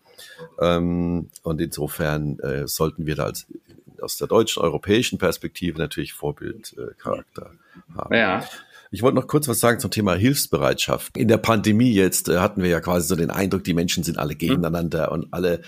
[0.59, 3.47] Ähm, und insofern äh, sollten wir da als
[4.01, 7.51] aus der deutschen, europäischen Perspektive natürlich Vorbildcharakter
[7.95, 8.13] haben.
[8.13, 8.43] Ja.
[8.89, 11.17] Ich wollte noch kurz was sagen zum Thema Hilfsbereitschaft.
[11.17, 14.17] In der Pandemie jetzt äh, hatten wir ja quasi so den Eindruck, die Menschen sind
[14.17, 15.61] alle gegeneinander und alle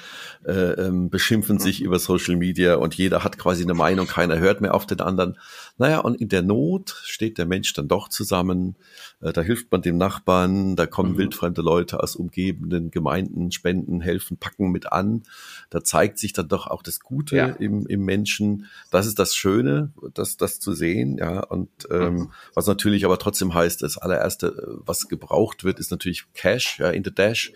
[0.46, 4.62] äh, ähm, beschimpfen sich über Social Media und jeder hat quasi eine Meinung, keiner hört
[4.62, 5.38] mehr auf den anderen.
[5.80, 8.76] Naja, und in der Not steht der Mensch dann doch zusammen,
[9.22, 11.18] äh, da hilft man dem Nachbarn, da kommen mhm.
[11.18, 15.24] wildfremde Leute aus umgebenden Gemeinden, spenden, helfen, packen mit an.
[15.70, 17.48] Da zeigt sich dann doch auch das Gute ja.
[17.48, 18.66] im, im Menschen.
[18.92, 21.40] Das ist das Schöne, das, das zu sehen, ja.
[21.46, 22.32] Und ähm, mhm.
[22.54, 27.06] was natürlich aber trotzdem heißt, das allererste, was gebraucht wird, ist natürlich Cash, ja, in
[27.06, 27.54] the Dash.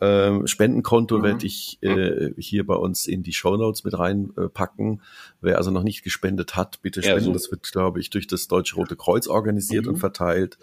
[0.00, 1.22] Ähm, Spendenkonto mhm.
[1.22, 5.02] werde ich äh, hier bei uns in die Show Notes mit reinpacken.
[5.40, 7.18] Wer also noch nicht gespendet hat, bitte spenden.
[7.20, 7.32] Ja, so.
[7.32, 9.92] Das wird, glaube ich, durch das Deutsche Rote Kreuz organisiert mhm.
[9.92, 10.58] und verteilt.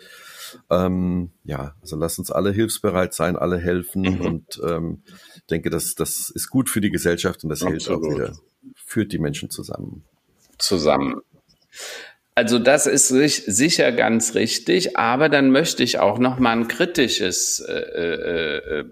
[0.70, 4.22] Ähm, ja, also lass uns alle hilfsbereit sein, alle helfen mhm.
[4.22, 5.04] und ähm,
[5.50, 7.84] denke, das, das ist gut für die Gesellschaft und das Absolut.
[7.84, 8.38] hilft auch wieder,
[8.76, 10.04] führt die Menschen zusammen.
[10.58, 11.22] Zusammen.
[12.36, 17.60] Also das ist sicher ganz richtig, aber dann möchte ich auch noch mal ein kritisches,
[17.60, 18.86] äh, äh, äh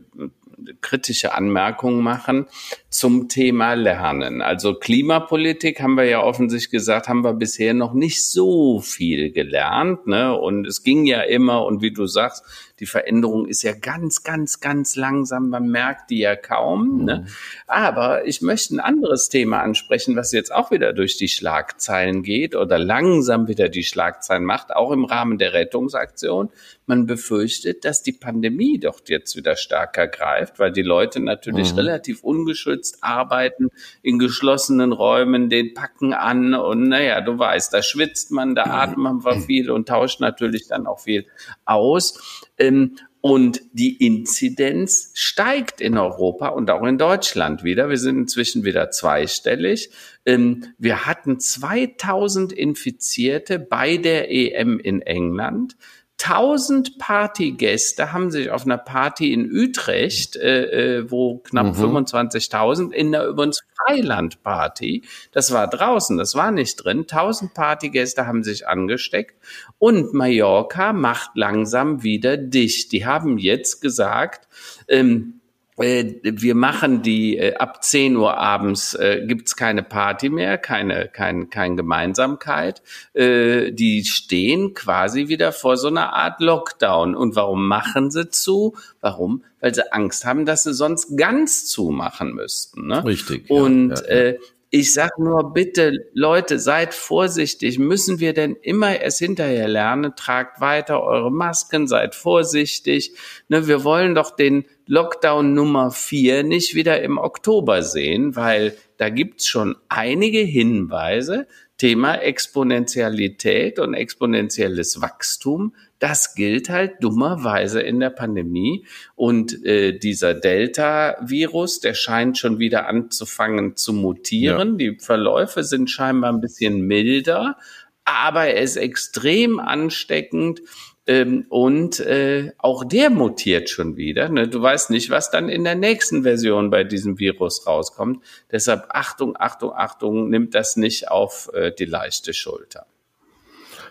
[0.81, 2.47] kritische Anmerkung machen
[2.89, 4.41] zum Thema Lernen.
[4.41, 10.07] Also Klimapolitik haben wir ja offensichtlich gesagt, haben wir bisher noch nicht so viel gelernt.
[10.07, 10.37] Ne?
[10.37, 12.43] Und es ging ja immer, und wie du sagst,
[12.79, 15.49] die Veränderung ist ja ganz, ganz, ganz langsam.
[15.49, 17.05] Man merkt die ja kaum.
[17.05, 17.19] Ne?
[17.19, 17.27] Mhm.
[17.67, 22.53] Aber ich möchte ein anderes Thema ansprechen, was jetzt auch wieder durch die Schlagzeilen geht
[22.53, 26.49] oder langsam wieder die Schlagzeilen macht, auch im Rahmen der Rettungsaktion.
[26.85, 31.79] Man befürchtet, dass die Pandemie doch jetzt wieder stärker greift, weil die Leute natürlich mhm.
[31.79, 33.69] relativ ungeschützt arbeiten
[34.03, 39.23] in geschlossenen Räumen, den packen an und naja, du weißt, da schwitzt man, da atmet
[39.23, 41.25] man viel und tauscht natürlich dann auch viel
[41.63, 42.51] aus.
[42.57, 47.89] Ähm, und die Inzidenz steigt in Europa und auch in Deutschland wieder.
[47.89, 49.89] Wir sind inzwischen wieder zweistellig.
[50.27, 55.75] Ähm, wir hatten 2000 Infizierte bei der EM in England.
[56.21, 61.97] 1000 Partygäste haben sich auf einer Party in Utrecht, äh, äh wo knapp mhm.
[61.97, 68.43] 25.000 in der übrigens Freilandparty, das war draußen, das war nicht drin, 1000 Partygäste haben
[68.43, 69.35] sich angesteckt
[69.77, 72.91] und Mallorca macht langsam wieder dicht.
[72.93, 74.47] Die haben jetzt gesagt,
[74.87, 75.44] ähm, äh,
[75.77, 81.49] wir machen die äh, ab 10 Uhr abends äh, gibt's keine Party mehr, keine kein,
[81.49, 82.81] kein Gemeinsamkeit.
[83.13, 87.13] Äh, die stehen quasi wieder vor so einer Art Lockdown.
[87.15, 88.75] Und warum machen sie zu?
[89.01, 89.43] Warum?
[89.59, 92.87] Weil sie Angst haben, dass sie sonst ganz zumachen müssten.
[92.87, 93.03] Ne?
[93.03, 93.49] Richtig.
[93.49, 94.21] Und ja, ja, ja.
[94.29, 94.39] Äh,
[94.77, 97.79] ich sag nur bitte, Leute, seid vorsichtig.
[97.79, 100.17] Müssen wir denn immer erst hinterher lernen?
[100.17, 103.13] Tragt weiter eure Masken, seid vorsichtig.
[103.47, 109.07] Ne, wir wollen doch den Lockdown Nummer vier nicht wieder im Oktober sehen, weil da
[109.07, 111.47] gibt's schon einige Hinweise.
[111.77, 118.85] Thema Exponentialität und exponentielles Wachstum das gilt halt dummerweise in der Pandemie.
[119.15, 124.71] Und äh, dieser Delta-Virus, der scheint schon wieder anzufangen zu mutieren.
[124.71, 124.77] Ja.
[124.77, 127.57] Die Verläufe sind scheinbar ein bisschen milder,
[128.03, 130.61] aber er ist extrem ansteckend.
[131.07, 134.27] Ähm, und äh, auch der mutiert schon wieder.
[134.27, 134.47] Ne?
[134.47, 138.23] Du weißt nicht, was dann in der nächsten Version bei diesem Virus rauskommt.
[138.51, 142.87] Deshalb Achtung, Achtung, Achtung, nimmt das nicht auf äh, die leichte Schulter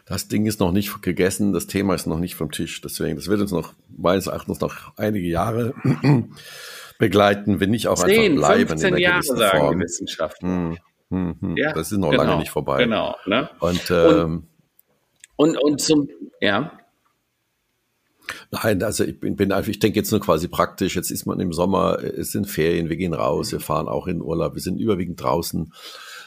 [0.06, 2.80] das Ding ist noch nicht gegessen, das Thema ist noch nicht vom Tisch.
[2.80, 5.74] Deswegen, das wird uns noch meines Erachtens noch einige Jahre
[6.98, 9.78] begleiten, wenn nicht auch 10, einfach bleiben 15 in der Jahre sagen Form.
[9.78, 10.48] die Wissenschaftler.
[10.48, 10.78] Hm,
[11.10, 11.56] hm, hm.
[11.56, 12.84] Ja, das ist noch genau, lange nicht vorbei.
[12.84, 13.16] Genau.
[13.26, 13.48] Ne?
[13.60, 14.48] Und, ähm,
[15.36, 16.08] und, und, und zum,
[16.40, 16.78] ja.
[18.50, 20.96] Nein, also ich bin, bin einfach, ich denke jetzt nur quasi praktisch.
[20.96, 24.22] Jetzt ist man im Sommer, es sind Ferien, wir gehen raus, wir fahren auch in
[24.22, 25.72] Urlaub, wir sind überwiegend draußen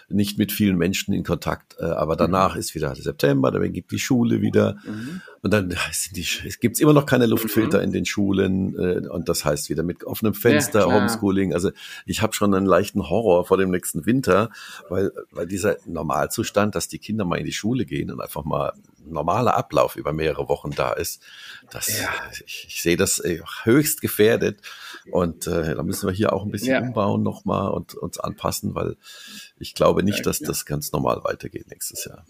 [0.10, 1.76] nicht mit vielen Menschen in Kontakt.
[1.80, 2.60] Äh, aber danach mhm.
[2.60, 4.78] ist wieder September, dann gibt die Schule wieder.
[4.86, 5.22] Mhm.
[5.42, 5.76] Und dann
[6.12, 7.84] die, es gibt immer noch keine Luftfilter mhm.
[7.84, 8.78] in den Schulen.
[8.78, 11.54] Äh, und das heißt wieder mit offenem Fenster, ja, Homeschooling.
[11.54, 11.72] Also
[12.06, 14.50] ich habe schon einen leichten Horror vor dem nächsten Winter,
[14.90, 18.74] weil, weil dieser Normalzustand, dass die Kinder mal in die Schule gehen und einfach mal
[19.10, 21.24] normaler Ablauf über mehrere Wochen da ist,
[21.72, 22.10] das, ja.
[22.46, 24.62] ich, ich sehe das äh, höchst gefährdet.
[25.12, 26.82] Und äh, da müssen wir hier auch ein bisschen ja.
[26.82, 28.98] umbauen nochmal und uns anpassen, weil
[29.60, 32.26] ich glaube nicht, dass das ganz normal weitergeht nächstes Jahr.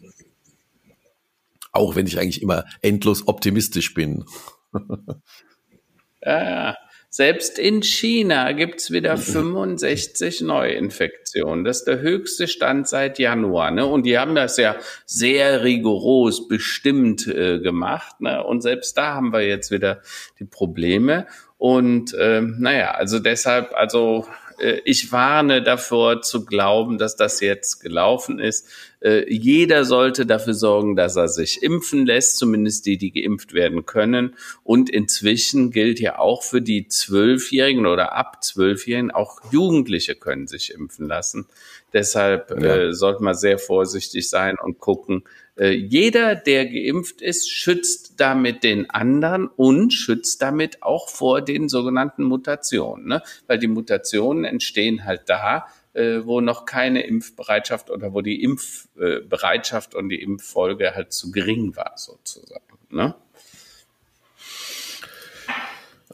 [1.71, 4.25] Auch wenn ich eigentlich immer endlos optimistisch bin.
[6.21, 6.75] ja,
[7.09, 11.63] Selbst in China gibt's wieder 65 Neuinfektionen.
[11.63, 13.71] Das ist der höchste Stand seit Januar.
[13.71, 13.85] Ne?
[13.85, 14.75] Und die haben das ja
[15.05, 18.21] sehr rigoros bestimmt äh, gemacht.
[18.21, 18.43] Ne?
[18.43, 20.01] Und selbst da haben wir jetzt wieder
[20.39, 21.27] die Probleme.
[21.57, 24.27] Und äh, naja, also deshalb, also
[24.85, 28.67] ich warne davor zu glauben, dass das jetzt gelaufen ist.
[28.99, 33.85] Äh, jeder sollte dafür sorgen, dass er sich impfen lässt, zumindest die, die geimpft werden
[33.85, 34.35] können.
[34.63, 40.73] Und inzwischen gilt ja auch für die Zwölfjährigen oder ab Zwölfjährigen, auch Jugendliche können sich
[40.73, 41.47] impfen lassen.
[41.93, 42.75] Deshalb ja.
[42.75, 45.23] äh, sollte man sehr vorsichtig sein und gucken,
[45.57, 51.67] äh, jeder, der geimpft ist, schützt damit den anderen und schützt damit auch vor den
[51.69, 53.07] sogenannten Mutationen.
[53.07, 53.23] Ne?
[53.47, 59.95] Weil die Mutationen entstehen halt da, äh, wo noch keine Impfbereitschaft oder wo die Impfbereitschaft
[59.95, 62.63] und die Impffolge halt zu gering war, sozusagen.
[62.89, 63.15] Ne?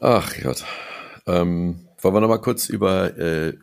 [0.00, 0.64] Ach Gott.
[1.26, 3.54] Ähm, wollen wir noch mal kurz über äh,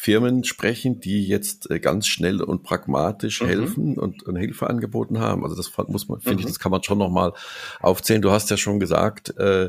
[0.00, 3.46] Firmen sprechen, die jetzt äh, ganz schnell und pragmatisch mhm.
[3.46, 5.44] helfen und, und, Hilfe angeboten haben.
[5.44, 6.40] Also das muss man, finde mhm.
[6.40, 7.34] ich, das kann man schon noch mal
[7.80, 8.22] aufzählen.
[8.22, 9.68] Du hast ja schon gesagt, äh,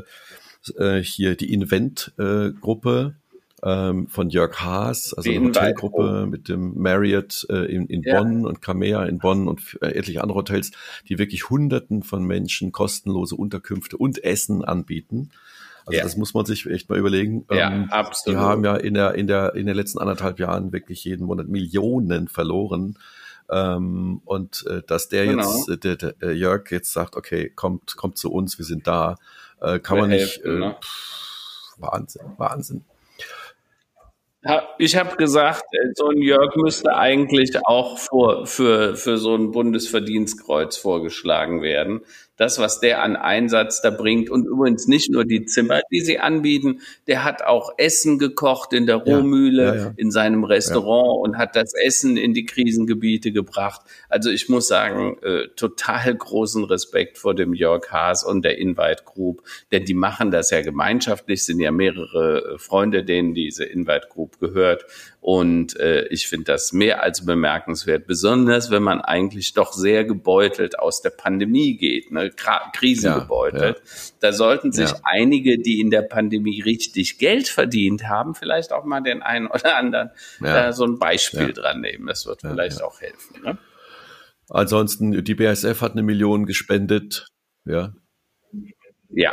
[0.78, 3.14] äh, hier die Invent-Gruppe
[3.60, 8.18] äh, von Jörg Haas, also die eine Hotelgruppe mit dem Marriott äh, in, in ja.
[8.18, 10.70] Bonn und Camea in Bonn und etliche andere Hotels,
[11.10, 15.28] die wirklich Hunderten von Menschen kostenlose Unterkünfte und Essen anbieten.
[15.86, 16.04] Also ja.
[16.04, 17.44] das muss man sich echt mal überlegen.
[17.50, 18.38] Ja, ähm, absolut.
[18.38, 21.48] Die haben ja in der, in der, in den letzten anderthalb Jahren wirklich jeden Monat
[21.48, 22.98] Millionen verloren.
[23.50, 25.42] Ähm, und äh, dass der genau.
[25.42, 28.86] jetzt, äh, der, der, der Jörg jetzt sagt, okay, kommt, kommt zu uns, wir sind
[28.86, 29.16] da,
[29.60, 30.36] äh, kann wir man nicht.
[30.38, 30.76] Helfen, äh, ne?
[30.80, 32.84] pff, Wahnsinn, Wahnsinn.
[34.78, 39.52] Ich habe gesagt, äh, so ein Jörg müsste eigentlich auch vor, für, für so ein
[39.52, 42.00] Bundesverdienstkreuz vorgeschlagen werden
[42.36, 44.30] das, was der an Einsatz da bringt.
[44.30, 48.86] Und übrigens nicht nur die Zimmer, die sie anbieten, der hat auch Essen gekocht in
[48.86, 49.94] der Rohmühle, ja, ja, ja.
[49.96, 53.82] in seinem Restaurant und hat das Essen in die Krisengebiete gebracht.
[54.08, 59.04] Also ich muss sagen, äh, total großen Respekt vor dem Jörg Haas und der Invite
[59.04, 64.08] Group, denn die machen das ja gemeinschaftlich, sind ja mehrere äh, Freunde, denen diese Invite
[64.08, 64.86] Group gehört.
[65.20, 70.78] Und äh, ich finde das mehr als bemerkenswert, besonders wenn man eigentlich doch sehr gebeutelt
[70.78, 72.21] aus der Pandemie geht, ne?
[72.30, 73.78] Krisengebeutelt.
[73.78, 74.12] Ja, ja.
[74.20, 75.00] Da sollten sich ja.
[75.04, 79.76] einige, die in der Pandemie richtig Geld verdient haben, vielleicht auch mal den einen oder
[79.76, 82.06] anderen da so ein Beispiel dran nehmen.
[82.06, 83.42] Das wird vielleicht auch helfen.
[83.42, 83.58] Ne?
[84.48, 87.28] Ansonsten, die BASF hat eine Million gespendet.
[87.64, 87.92] Ja.
[89.08, 89.32] Ja.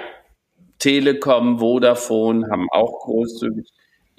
[0.78, 3.70] Telekom, Vodafone haben auch großzügig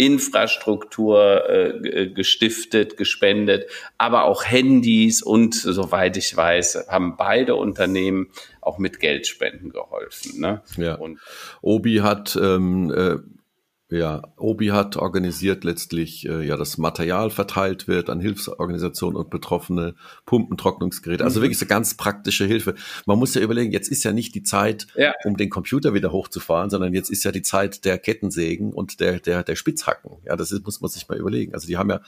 [0.00, 3.66] Infrastruktur äh, gestiftet, gespendet,
[3.98, 8.28] aber auch Handys und soweit ich weiß, haben beide Unternehmen
[8.62, 10.40] auch mit Geldspenden geholfen.
[10.40, 10.62] Ne?
[10.78, 10.94] Ja.
[10.94, 11.20] Und
[11.60, 13.16] Obi hat ähm, äh,
[13.90, 19.96] ja, Obi hat organisiert letztlich, äh, ja, das Material verteilt wird an Hilfsorganisationen und Betroffene,
[20.26, 21.24] Pumpen, Trocknungsgeräte.
[21.24, 21.44] Also mhm.
[21.44, 22.76] wirklich so ganz praktische Hilfe.
[23.06, 25.12] Man muss ja überlegen, jetzt ist ja nicht die Zeit, ja.
[25.24, 29.18] um den Computer wieder hochzufahren, sondern jetzt ist ja die Zeit der Kettensägen und der,
[29.18, 30.18] der, der Spitzhacken.
[30.24, 31.52] Ja, das ist, muss man sich mal überlegen.
[31.52, 32.00] Also die haben ja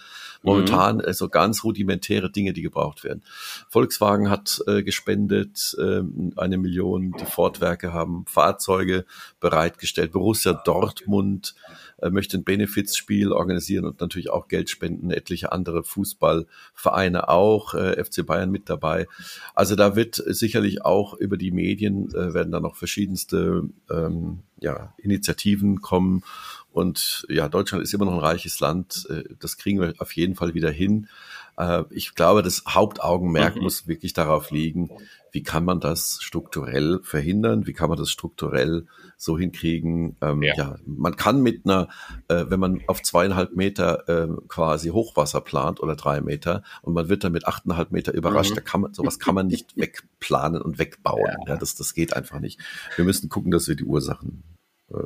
[0.43, 1.13] momentan mhm.
[1.13, 3.23] so ganz rudimentäre Dinge, die gebraucht werden.
[3.69, 6.03] Volkswagen hat äh, gespendet äh,
[6.37, 9.05] eine Million, die Fortwerke haben Fahrzeuge
[9.41, 11.57] bereitgestellt, Borussia Dortmund
[12.03, 18.03] äh, möchte ein Benefizspiel organisieren und natürlich auch Geld spenden, etliche andere Fußballvereine auch, äh,
[18.03, 19.07] FC Bayern mit dabei.
[19.55, 24.95] Also da wird sicherlich auch über die Medien äh, werden da noch verschiedenste ähm, ja,
[24.99, 26.23] Initiativen kommen.
[26.73, 29.07] Und ja, Deutschland ist immer noch ein reiches Land.
[29.11, 31.09] Äh, das kriegen wir auf jeden Fall wieder hin.
[31.57, 33.63] Äh, ich glaube, das Hauptaugenmerk mhm.
[33.63, 34.91] muss wirklich darauf liegen,
[35.33, 37.67] wie kann man das strukturell verhindern?
[37.67, 38.87] Wie kann man das strukturell
[39.17, 40.17] so hinkriegen?
[40.21, 40.55] Ähm, ja.
[40.57, 40.77] ja.
[40.85, 41.89] man kann mit einer,
[42.29, 47.09] äh, wenn man auf zweieinhalb Meter äh, quasi Hochwasser plant oder drei Meter und man
[47.09, 48.57] wird dann mit achteinhalb Meter überrascht, mhm.
[48.57, 51.25] da kann man, sowas kann man nicht wegplanen und wegbauen.
[51.47, 51.55] Ja.
[51.55, 51.57] ja.
[51.57, 52.61] das, das geht einfach nicht.
[52.97, 54.43] Wir müssen gucken, dass wir die Ursachen
[54.93, 54.99] äh,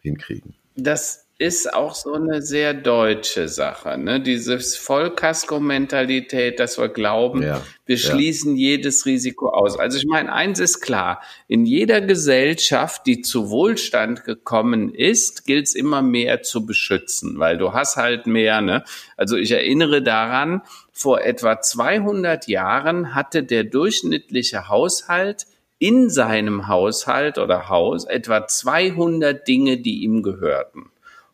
[0.00, 0.54] hinkriegen.
[0.76, 4.20] Das ist auch so eine sehr deutsche Sache, ne?
[4.20, 8.70] Dieses Vollkasko-Mentalität, dass wir glauben, ja, wir schließen ja.
[8.70, 9.78] jedes Risiko aus.
[9.78, 15.66] Also ich meine, eins ist klar, in jeder Gesellschaft, die zu Wohlstand gekommen ist, gilt
[15.66, 18.82] es immer mehr zu beschützen, weil du hast halt mehr, ne?
[19.18, 25.46] Also ich erinnere daran, vor etwa 200 Jahren hatte der durchschnittliche Haushalt
[25.78, 30.90] in seinem Haushalt oder Haus etwa 200 Dinge, die ihm gehörten.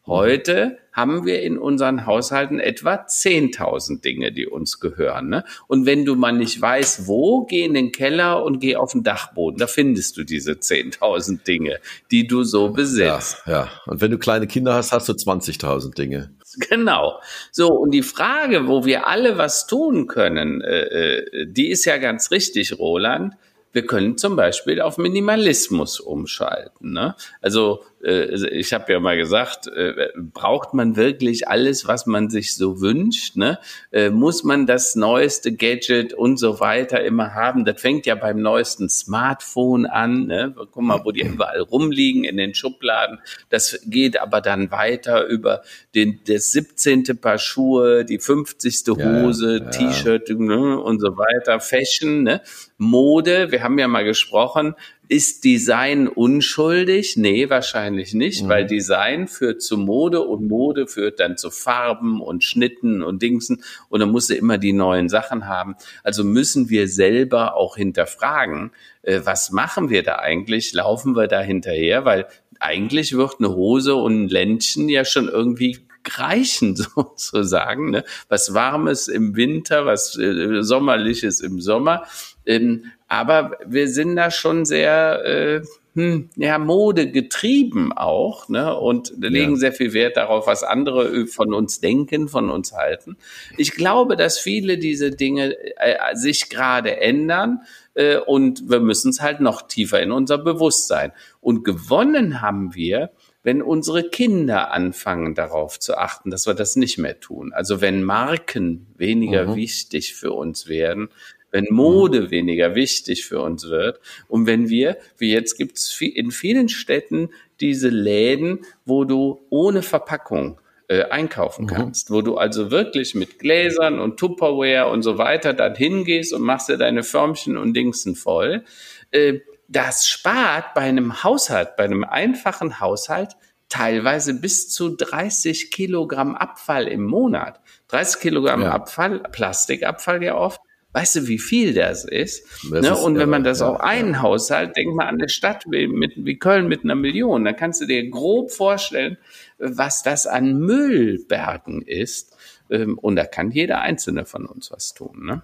[0.06, 5.28] Heute haben wir in unseren Haushalten etwa 10.000 Dinge, die uns gehören.
[5.28, 5.44] Ne?
[5.68, 9.04] Und wenn du mal nicht weißt, wo, geh in den Keller und geh auf den
[9.04, 9.58] Dachboden.
[9.58, 11.78] Da findest du diese 10.000 Dinge,
[12.10, 13.42] die du so besitzt.
[13.46, 13.68] Ja, ja.
[13.86, 16.30] Und wenn du kleine Kinder hast, hast du 20.000 Dinge.
[16.68, 17.18] Genau.
[17.50, 21.96] So, und die Frage, wo wir alle was tun können, äh, äh die ist ja
[21.96, 23.32] ganz richtig, Roland.
[23.72, 26.92] Wir können zum Beispiel auf Minimalismus umschalten.
[26.92, 27.14] Ne?
[27.40, 32.80] Also ich habe ja mal gesagt, äh, braucht man wirklich alles, was man sich so
[32.80, 33.36] wünscht?
[33.36, 33.60] Ne?
[33.92, 37.64] Äh, muss man das neueste Gadget und so weiter immer haben?
[37.64, 40.26] Das fängt ja beim neuesten Smartphone an.
[40.26, 40.52] Ne?
[40.56, 43.20] Guck mal, wo die überall rumliegen in den Schubladen.
[43.50, 45.62] Das geht aber dann weiter über
[45.94, 47.04] den, das 17.
[47.20, 48.82] Paar Schuhe, die 50.
[48.98, 49.70] Hose, ja, ja.
[49.70, 50.80] T-Shirt ne?
[50.80, 52.40] und so weiter, Fashion, ne?
[52.78, 53.52] Mode.
[53.52, 54.74] Wir haben ja mal gesprochen,
[55.12, 57.18] ist Design unschuldig?
[57.18, 58.48] Nee, wahrscheinlich nicht, mhm.
[58.48, 63.62] weil Design führt zu Mode und Mode führt dann zu Farben und Schnitten und Dingsen
[63.90, 65.76] und dann musst du immer die neuen Sachen haben.
[66.02, 68.70] Also müssen wir selber auch hinterfragen,
[69.02, 70.72] äh, was machen wir da eigentlich?
[70.72, 72.06] Laufen wir da hinterher?
[72.06, 72.26] Weil
[72.58, 77.90] eigentlich wird eine Hose und ein Ländchen ja schon irgendwie reichen sozusagen.
[77.90, 78.04] Ne?
[78.28, 82.04] Was Warmes im Winter, was äh, Sommerliches im Sommer.
[82.46, 85.62] Ähm, aber wir sind da schon sehr äh,
[85.94, 88.74] hm, ja, Mode getrieben auch, ne?
[88.74, 89.58] Und legen ja.
[89.58, 93.18] sehr viel Wert darauf, was andere von uns denken, von uns halten.
[93.58, 97.60] Ich glaube, dass viele diese Dinge äh, sich gerade ändern
[97.92, 101.12] äh, und wir müssen es halt noch tiefer in unser Bewusstsein.
[101.42, 103.10] Und gewonnen haben wir,
[103.42, 107.52] wenn unsere Kinder anfangen darauf zu achten, dass wir das nicht mehr tun.
[107.52, 109.56] Also wenn Marken weniger mhm.
[109.56, 111.08] wichtig für uns werden,
[111.50, 112.30] wenn Mode mhm.
[112.30, 117.30] weniger wichtig für uns wird und wenn wir, wie jetzt gibt es in vielen Städten
[117.60, 121.68] diese Läden, wo du ohne Verpackung äh, einkaufen mhm.
[121.68, 122.14] kannst, mhm.
[122.14, 126.68] wo du also wirklich mit Gläsern und Tupperware und so weiter dann hingehst und machst
[126.68, 128.64] dir deine Förmchen und Dingsen voll.
[129.10, 129.40] Äh,
[129.72, 133.36] das spart bei einem Haushalt, bei einem einfachen Haushalt
[133.68, 137.60] teilweise bis zu 30 Kilogramm Abfall im Monat.
[137.88, 138.72] 30 Kilogramm ja.
[138.72, 140.60] Abfall, Plastikabfall ja oft,
[140.94, 142.44] Weißt du, wie viel das ist?
[142.70, 142.90] Das ne?
[142.90, 144.22] ist und wenn man das ja, auf einen ja.
[144.22, 147.80] Haushalt, denk mal an eine Stadt wie, mit, wie Köln mit einer Million, dann kannst
[147.80, 149.16] du dir grob vorstellen,
[149.58, 152.36] was das an Müllbergen ist.
[152.68, 155.24] Ähm, und da kann jeder Einzelne von uns was tun.
[155.24, 155.42] Ne?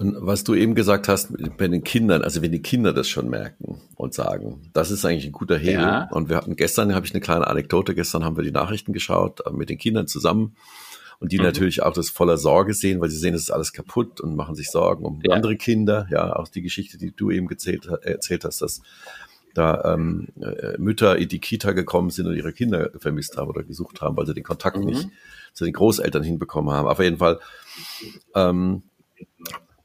[0.00, 3.28] Und was du eben gesagt hast bei den Kindern, also wenn die Kinder das schon
[3.28, 5.82] merken und sagen, das ist eigentlich ein guter Hebel.
[5.82, 6.08] Ja.
[6.10, 9.42] Und wir hatten gestern, habe ich eine kleine Anekdote, gestern haben wir die Nachrichten geschaut
[9.46, 10.56] äh, mit den Kindern zusammen
[11.18, 11.44] und die mhm.
[11.44, 14.54] natürlich auch das voller Sorge sehen, weil sie sehen, es ist alles kaputt und machen
[14.54, 15.34] sich Sorgen um ja.
[15.34, 16.08] andere Kinder.
[16.10, 18.80] Ja, auch die Geschichte, die du eben gezählt, erzählt hast, dass
[19.52, 23.64] da ähm, äh, Mütter in die Kita gekommen sind und ihre Kinder vermisst haben oder
[23.64, 24.86] gesucht haben, weil sie den Kontakt mhm.
[24.86, 25.08] nicht
[25.52, 26.88] zu den Großeltern hinbekommen haben.
[26.88, 27.38] Auf jeden Fall
[28.34, 28.82] ähm,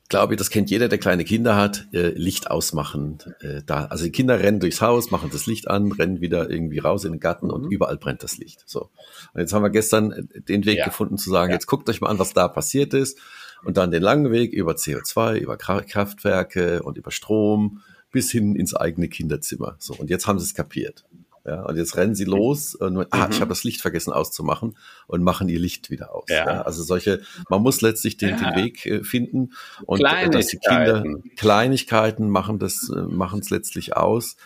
[0.07, 3.17] glaube ich, das kennt jeder, der kleine Kinder hat, äh, Licht ausmachen.
[3.41, 6.79] Äh, da, also die Kinder rennen durchs Haus, machen das Licht an, rennen wieder irgendwie
[6.79, 7.71] raus in den Garten und mhm.
[7.71, 8.63] überall brennt das Licht.
[8.67, 8.91] So.
[9.33, 10.85] Und jetzt haben wir gestern äh, den Weg ja.
[10.85, 11.55] gefunden zu sagen, ja.
[11.55, 13.19] jetzt guckt euch mal an, was da passiert ist.
[13.63, 18.75] Und dann den langen Weg über CO2, über Kraftwerke und über Strom bis hin ins
[18.75, 19.75] eigene Kinderzimmer.
[19.79, 19.95] So.
[19.95, 21.03] Und jetzt haben sie es kapiert.
[21.45, 23.31] Ja, und jetzt rennen sie los und ah, mhm.
[23.31, 26.25] ich habe das Licht vergessen auszumachen und machen ihr Licht wieder aus.
[26.27, 26.45] Ja.
[26.45, 28.51] ja also solche, man muss letztlich den, ja.
[28.51, 29.53] den Weg äh, finden
[29.85, 31.03] und äh, dass die Kinder
[31.37, 34.37] Kleinigkeiten machen das, äh, machen es letztlich aus.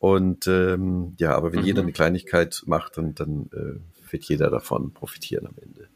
[0.00, 1.66] Und ähm, ja, aber wenn mhm.
[1.66, 5.88] jeder eine Kleinigkeit macht, dann, dann äh, wird jeder davon profitieren am Ende.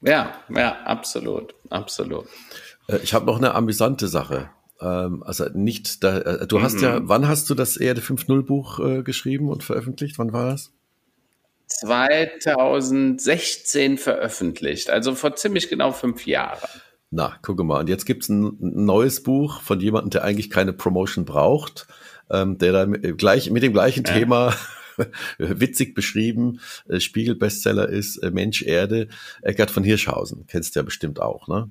[0.00, 2.26] Ja, ja, absolut, absolut.
[2.88, 4.50] Äh, ich habe noch eine amüsante Sache.
[4.80, 7.08] Ähm, also nicht, da, äh, du hast ja, mhm.
[7.08, 10.18] wann hast du das Erde 5.0 Buch äh, geschrieben und veröffentlicht?
[10.18, 10.72] Wann war das?
[11.68, 16.68] 2016 veröffentlicht, also vor ziemlich genau fünf Jahren.
[17.10, 17.80] Na, gucke mal.
[17.80, 21.86] Und jetzt gibt's ein neues Buch von jemandem, der eigentlich keine Promotion braucht,
[22.30, 24.12] ähm, der dann gleich mit dem gleichen ja.
[24.12, 24.54] Thema
[25.38, 29.08] witzig beschrieben, äh, Spiegel-Bestseller ist äh, Mensch Erde,
[29.42, 30.46] Eckart von Hirschhausen.
[30.46, 31.70] Kennst du ja bestimmt auch, ne?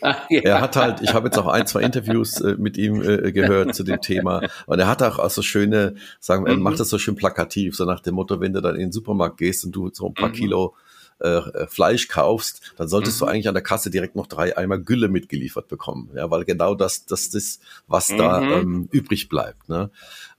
[0.00, 0.40] Ach, ja.
[0.42, 3.74] Er hat halt, ich habe jetzt auch ein, zwei Interviews äh, mit ihm äh, gehört
[3.74, 4.42] zu dem Thema.
[4.66, 6.62] Und er hat auch, so schöne, sagen wir, er mhm.
[6.62, 9.38] macht das so schön plakativ, so nach dem Motto, wenn du dann in den Supermarkt
[9.38, 10.34] gehst und du so ein paar mhm.
[10.34, 10.74] Kilo
[11.20, 13.24] äh, äh, Fleisch kaufst, dann solltest mhm.
[13.24, 16.10] du eigentlich an der Kasse direkt noch drei Eimer Gülle mitgeliefert bekommen.
[16.14, 18.18] Ja, weil genau das, das ist, was mhm.
[18.18, 19.68] da ähm, übrig bleibt.
[19.68, 19.90] Ne?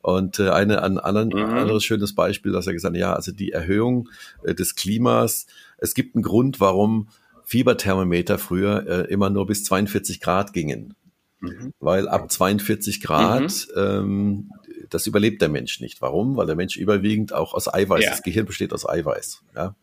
[0.02, 1.58] Und äh, eine, ein anderen, mhm.
[1.58, 4.08] anderes schönes Beispiel, dass er gesagt hat, ja, also die Erhöhung
[4.43, 5.48] äh, des Klimas,
[5.80, 7.10] es gibt einen Grund, warum
[7.49, 10.93] Fieberthermometer früher äh, immer nur bis 42 Grad gingen.
[11.39, 11.73] Mhm.
[11.79, 13.81] Weil ab 42 Grad mhm.
[13.81, 14.51] ähm,
[14.91, 16.00] das überlebt der Mensch nicht.
[16.00, 16.37] Warum?
[16.37, 18.12] Weil der Mensch überwiegend auch aus Eiweiß, ja.
[18.12, 19.41] das Gehirn besteht aus Eiweiß.
[19.56, 19.75] Ja.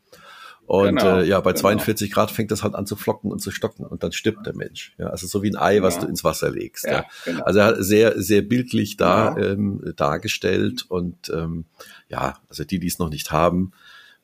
[0.67, 1.63] Und genau, äh, ja, bei genau.
[1.63, 4.55] 42 Grad fängt das halt an zu flocken und zu stocken und dann stirbt der
[4.55, 4.95] Mensch.
[4.97, 6.85] Ja, also so wie ein Ei, was du ins Wasser legst.
[6.85, 7.05] Ja, ja.
[7.25, 7.43] Genau.
[7.43, 11.65] Also er hat sehr, sehr bildlich da ähm, dargestellt und ähm,
[12.09, 13.73] ja, also die, die es noch nicht haben,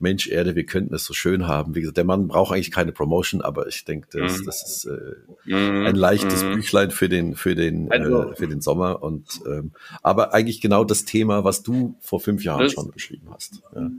[0.02, 1.74] Mensch, Erde, wir könnten es so schön haben.
[1.74, 4.44] Wie gesagt, der Mann braucht eigentlich keine Promotion, aber ich denke, das, mhm.
[4.44, 5.86] das ist äh, mhm.
[5.86, 6.54] ein leichtes mhm.
[6.54, 9.02] Büchlein für den, für den, also, äh, für den Sommer.
[9.02, 9.72] Und ähm,
[10.02, 13.62] aber eigentlich genau das Thema, was du vor fünf Jahren schon beschrieben hast.
[13.74, 13.90] Ja.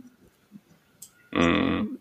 [1.31, 1.97] Mhm.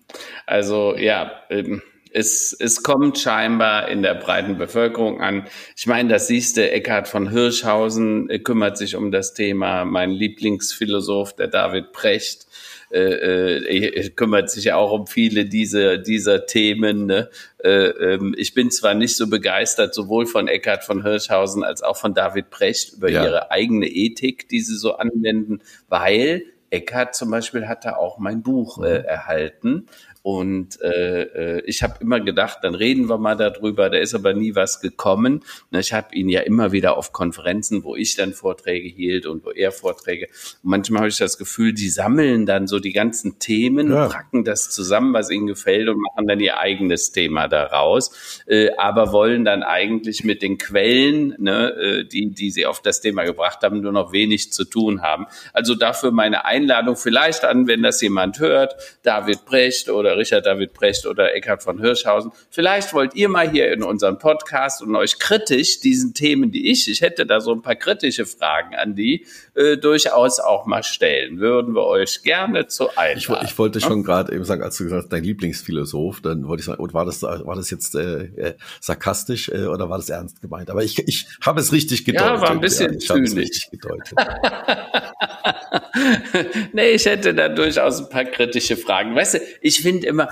[0.47, 1.81] Also ja, ähm,
[2.13, 5.47] es, es kommt scheinbar in der breiten Bevölkerung an.
[5.77, 9.85] Ich meine, das siehst du, Eckhard von Hirschhausen äh, kümmert sich um das Thema.
[9.85, 12.47] Mein Lieblingsphilosoph, der David Precht,
[12.93, 17.07] äh, äh, kümmert sich ja auch um viele dieser, dieser Themen.
[17.07, 17.31] Ne?
[17.59, 21.97] Äh, ähm, ich bin zwar nicht so begeistert, sowohl von Eckhard von Hirschhausen als auch
[21.97, 23.25] von David Precht über ja.
[23.25, 28.43] ihre eigene Ethik, die sie so anwenden, weil Eckhart zum Beispiel hat da auch mein
[28.43, 29.05] Buch äh, mhm.
[29.05, 29.87] erhalten.
[30.23, 33.91] Und äh, äh, ich habe immer gedacht, dann reden wir mal darüber.
[33.91, 35.43] Da ist aber nie was gekommen.
[35.73, 39.51] Ich habe ihn ja immer wieder auf Konferenzen, wo ich dann Vorträge hielt und wo
[39.51, 40.29] er Vorträge.
[40.63, 44.09] Und manchmal habe ich das Gefühl, die sammeln dann so die ganzen Themen, ja.
[44.09, 48.43] packen das zusammen, was ihnen gefällt und machen dann ihr eigenes Thema daraus.
[48.47, 53.01] Äh, aber wollen dann eigentlich mit den Quellen, ne, äh, die, die sie auf das
[53.01, 55.27] Thema gebracht haben, nur noch wenig zu tun haben.
[55.53, 60.47] Also dafür meine Einladung vielleicht an, wenn das jemand hört, David Brecht oder oder Richard
[60.47, 62.33] David Brecht oder Eckhard von Hirschhausen.
[62.51, 66.89] Vielleicht wollt ihr mal hier in unserem Podcast und euch kritisch diesen Themen, die ich,
[66.91, 71.39] ich hätte da so ein paar kritische Fragen an die, äh, durchaus auch mal stellen.
[71.39, 73.45] Würden wir euch gerne zu einladen.
[73.45, 73.89] Ich, ich wollte ja?
[73.89, 77.05] schon gerade eben sagen, als du gesagt hast, dein Lieblingsphilosoph, dann wollte ich sagen, war
[77.05, 80.71] das, war das jetzt äh, äh, sarkastisch äh, oder war das ernst gemeint?
[80.71, 82.37] Aber ich, ich habe es richtig gedeutet.
[82.37, 83.35] Ja, war ein bisschen ja, ich zynisch.
[83.35, 84.13] richtig gedeutet.
[86.73, 89.15] nee, ich hätte da durchaus ein paar kritische Fragen.
[89.15, 90.29] Weißt du, ich finde immer,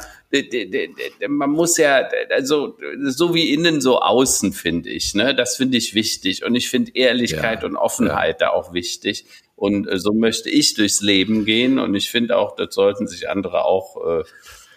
[1.29, 5.15] man muss ja, also so wie innen, so außen, finde ich.
[5.15, 5.35] Ne?
[5.35, 6.45] Das finde ich wichtig.
[6.45, 8.49] Und ich finde Ehrlichkeit ja, und Offenheit ja.
[8.49, 9.27] da auch wichtig.
[9.57, 11.79] Und äh, so möchte ich durchs Leben gehen.
[11.79, 14.25] Und ich finde auch, das sollten sich andere auch äh,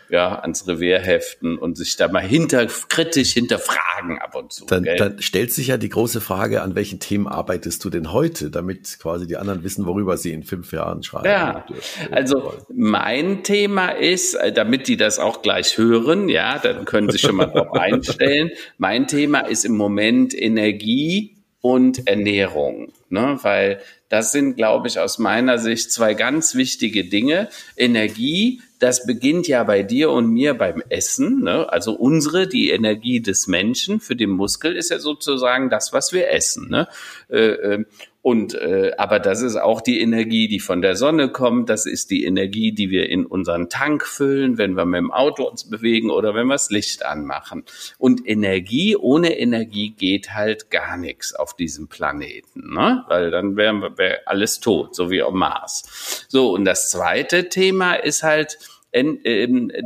[0.10, 4.66] ja, ans Revier heften und sich da mal hinter, kritisch hinterfragen ab und zu.
[4.66, 8.50] Dann, dann stellt sich ja die große Frage, an welchen Themen arbeitest du denn heute,
[8.50, 11.26] damit quasi die anderen wissen, worüber sie in fünf Jahren schreiben.
[11.26, 11.66] Ja,
[12.12, 17.20] also mein Thema ist, äh, damit die das auch gleich hören, ja, dann können sie
[17.20, 18.52] schon mal drauf einstellen.
[18.78, 23.40] Mein Thema ist im Moment Energie und Ernährung, ne?
[23.42, 23.80] weil
[24.10, 27.48] das sind, glaube ich, aus meiner Sicht zwei ganz wichtige Dinge.
[27.78, 31.42] Energie, das beginnt ja bei dir und mir beim Essen.
[31.42, 31.72] Ne?
[31.72, 36.30] Also unsere, die Energie des Menschen für den Muskel ist ja sozusagen das, was wir
[36.30, 36.70] essen.
[36.70, 36.90] Ne?
[37.30, 37.86] Äh, ähm,
[38.22, 41.70] und äh, aber das ist auch die Energie, die von der Sonne kommt.
[41.70, 45.44] Das ist die Energie, die wir in unseren Tank füllen, wenn wir mit dem Auto
[45.44, 47.64] uns bewegen oder wenn wir das Licht anmachen.
[47.98, 53.04] Und Energie, ohne Energie geht halt gar nichts auf diesem Planeten, ne?
[53.10, 56.26] Weil dann wären wir wär alles tot, so wie auf Mars.
[56.30, 58.58] So und das zweite Thema ist halt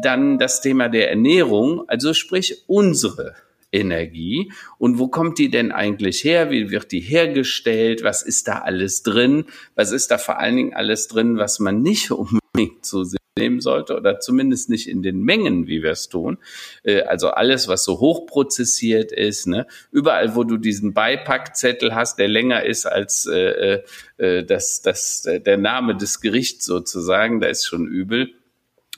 [0.02, 3.36] dann das Thema der Ernährung, also sprich unsere
[3.72, 4.52] Energie.
[4.78, 6.52] Und wo kommt die denn eigentlich her?
[6.52, 8.04] Wie wird die hergestellt?
[8.04, 9.46] Was ist da alles drin?
[9.76, 13.62] Was ist da vor allen Dingen alles drin, was man nicht unbedingt zu sich nehmen
[13.62, 16.40] sollte oder zumindest nicht in den Mengen, wie wir es tun.
[16.84, 19.68] Äh, also alles, was so hochprozessiert ist, ne?
[19.92, 23.84] überall, wo du diesen Beipackzettel hast, der länger ist als äh,
[24.18, 28.34] äh, das, das, der Name des Gerichts sozusagen, da ist schon übel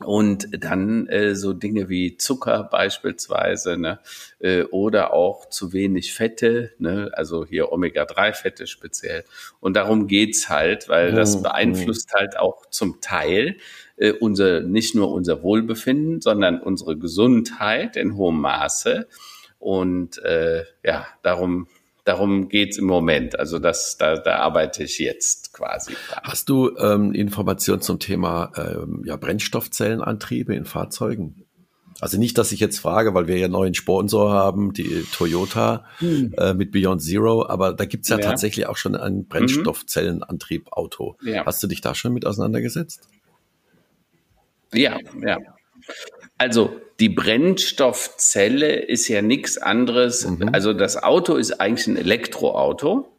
[0.03, 3.99] und dann äh, so Dinge wie Zucker beispielsweise, ne?
[4.39, 7.11] äh, oder auch zu wenig Fette, ne?
[7.13, 9.25] also hier Omega-3-Fette speziell.
[9.59, 13.57] Und darum geht's halt, weil das beeinflusst halt auch zum Teil
[13.97, 19.07] äh, unser, nicht nur unser Wohlbefinden, sondern unsere Gesundheit in hohem Maße.
[19.59, 21.67] Und äh, ja, darum
[22.09, 23.37] darum geht's im Moment.
[23.37, 25.93] Also das, da, da arbeite ich jetzt quasi.
[26.23, 31.45] Hast du ähm, Informationen zum Thema ähm, ja, Brennstoffzellenantriebe in Fahrzeugen?
[32.01, 36.33] Also nicht, dass ich jetzt frage, weil wir ja neuen Sponsor haben, die Toyota hm.
[36.37, 41.17] äh, mit Beyond Zero, aber da gibt's ja, ja, tatsächlich auch schon ein Brennstoffzellenantrieb-Auto.
[41.23, 41.45] Ja.
[41.45, 43.09] Hast du dich da schon mit auseinandergesetzt?
[44.73, 45.39] Ja, ja.
[46.37, 50.25] Also die Brennstoffzelle ist ja nichts anderes.
[50.25, 50.49] Mhm.
[50.53, 53.11] Also das Auto ist eigentlich ein Elektroauto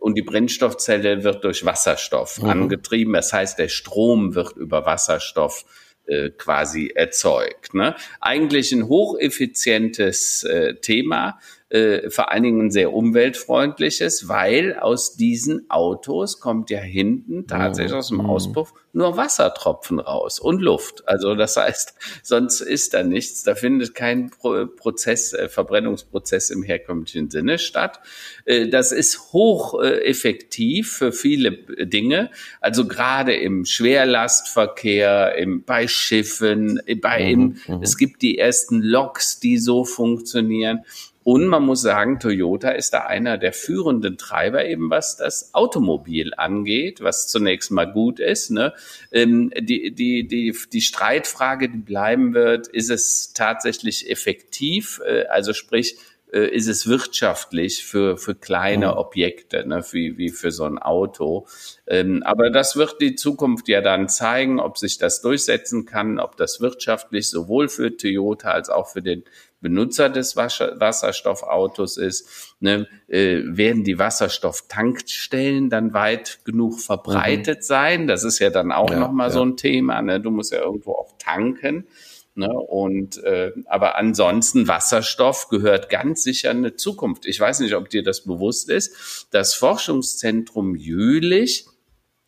[0.00, 2.48] und die Brennstoffzelle wird durch Wasserstoff mhm.
[2.48, 3.12] angetrieben.
[3.12, 5.64] Das heißt, der Strom wird über Wasserstoff
[6.06, 7.74] äh, quasi erzeugt.
[7.74, 7.94] Ne?
[8.20, 11.38] Eigentlich ein hocheffizientes äh, Thema
[11.72, 17.94] äh, vor allen Dingen ein sehr umweltfreundliches, weil aus diesen Autos kommt ja hinten tatsächlich
[17.94, 18.26] aus dem mhm.
[18.26, 21.08] Auspuff nur Wassertropfen raus und Luft.
[21.08, 23.42] Also das heißt, sonst ist da nichts.
[23.42, 28.00] Da findet kein Prozess, äh, Verbrennungsprozess im herkömmlichen Sinne statt.
[28.44, 31.52] Äh, das ist hocheffektiv für viele
[31.86, 32.30] Dinge.
[32.60, 37.82] Also gerade im Schwerlastverkehr, im, bei Schiffen, bei mhm, im, mhm.
[37.82, 40.84] es gibt die ersten Loks, die so funktionieren.
[41.24, 46.32] Und man muss sagen, Toyota ist da einer der führenden Treiber eben, was das Automobil
[46.36, 48.50] angeht, was zunächst mal gut ist.
[48.50, 48.72] Ne?
[49.12, 55.00] Ähm, die, die, die, die Streitfrage, die bleiben wird, ist es tatsächlich effektiv?
[55.06, 55.96] Äh, also sprich,
[56.32, 58.92] äh, ist es wirtschaftlich für, für kleine mhm.
[58.94, 61.46] Objekte, ne, wie, wie für so ein Auto.
[61.86, 66.36] Ähm, aber das wird die Zukunft ja dann zeigen, ob sich das durchsetzen kann, ob
[66.36, 69.24] das wirtschaftlich sowohl für Toyota als auch für den
[69.62, 77.62] Benutzer des Wasserstoffautos ist, ne, äh, werden die Wasserstofftankstellen dann weit genug verbreitet mhm.
[77.62, 78.06] sein?
[78.06, 79.34] Das ist ja dann auch ja, nochmal ja.
[79.34, 80.02] so ein Thema.
[80.02, 80.20] Ne?
[80.20, 81.86] Du musst ja irgendwo auch tanken.
[82.34, 82.50] Ne?
[82.50, 87.24] Und äh, aber ansonsten Wasserstoff gehört ganz sicher eine Zukunft.
[87.26, 89.28] Ich weiß nicht, ob dir das bewusst ist.
[89.30, 91.66] Das Forschungszentrum Jülich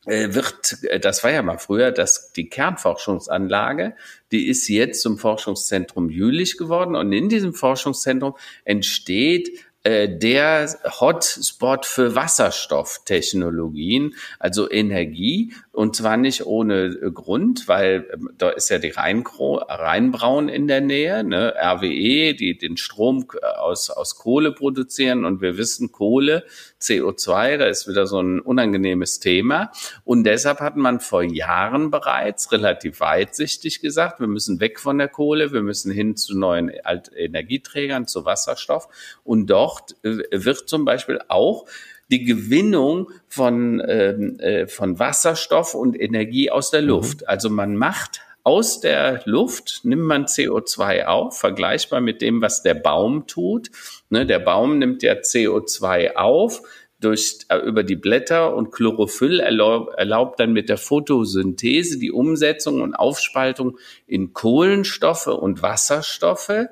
[0.07, 3.95] wird, äh, das war ja mal früher, das, die Kernforschungsanlage,
[4.33, 8.35] die ist jetzt zum Forschungszentrum Jülich geworden und in diesem Forschungszentrum
[8.65, 9.51] entsteht
[9.87, 10.67] äh, der
[10.99, 18.71] Hotspot für Wasserstofftechnologien, also Energie, und zwar nicht ohne äh, Grund, weil ähm, da ist
[18.71, 21.53] ja die Rheinkro Rheinbraun in der Nähe, ne?
[21.55, 26.45] RWE, die den Strom äh, aus, aus Kohle produzieren und wir wissen, Kohle,
[26.85, 29.73] CO2, da ist wieder so ein unangenehmes Thema.
[30.05, 35.09] Und deshalb hat man vor Jahren bereits relativ weitsichtig gesagt, wir müssen weg von der
[35.09, 38.89] Kohle, wir müssen hin zu neuen Energieträgern, zu Wasserstoff.
[39.25, 41.67] Und dort äh, wird zum Beispiel auch
[42.11, 46.89] die Gewinnung von, ähm, äh, von Wasserstoff und Energie aus der mhm.
[46.89, 47.21] Luft.
[47.23, 47.29] Mhm.
[47.29, 52.75] Also man macht aus der Luft nimmt man CO2 auf, vergleichbar mit dem, was der
[52.75, 53.71] Baum tut.
[54.15, 56.63] Ne, der Baum nimmt ja CO2 auf
[57.01, 62.81] durch, äh, über die Blätter und Chlorophyll erlaub, erlaubt dann mit der Photosynthese die Umsetzung
[62.81, 66.69] und Aufspaltung in Kohlenstoffe und Wasserstoffe.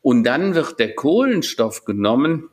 [0.00, 2.48] Und dann wird der Kohlenstoff genommen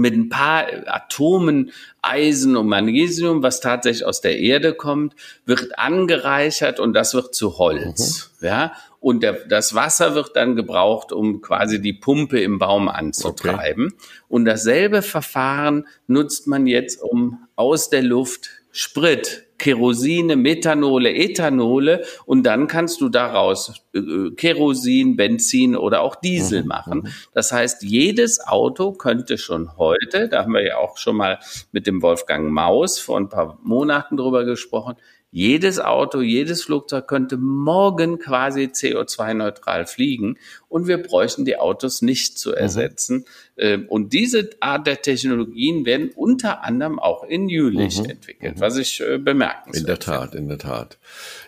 [0.00, 6.80] mit ein paar Atomen Eisen und Magnesium, was tatsächlich aus der Erde kommt, wird angereichert
[6.80, 8.32] und das wird zu Holz.
[8.40, 8.46] Mhm.
[8.46, 13.86] Ja, und der, das Wasser wird dann gebraucht, um quasi die Pumpe im Baum anzutreiben.
[13.86, 13.96] Okay.
[14.28, 22.44] Und dasselbe Verfahren nutzt man jetzt, um aus der Luft Sprit Kerosine, Methanole, Ethanole und
[22.44, 26.68] dann kannst du daraus äh, Kerosin, Benzin oder auch Diesel mhm.
[26.68, 26.98] machen.
[27.00, 27.08] Mhm.
[27.34, 31.38] Das heißt, jedes Auto könnte schon heute, da haben wir ja auch schon mal
[31.72, 34.96] mit dem Wolfgang Maus vor ein paar Monaten drüber gesprochen,
[35.32, 42.36] jedes Auto, jedes Flugzeug könnte morgen quasi CO2-neutral fliegen und wir bräuchten die Autos nicht
[42.36, 42.56] zu mhm.
[42.56, 43.24] ersetzen.
[43.60, 43.86] Mhm.
[43.88, 48.10] Und diese Art der Technologien werden unter anderem auch in Jülich mhm.
[48.10, 48.60] entwickelt, mhm.
[48.60, 50.98] was ich äh, bemerken In der Tat, in der Tat.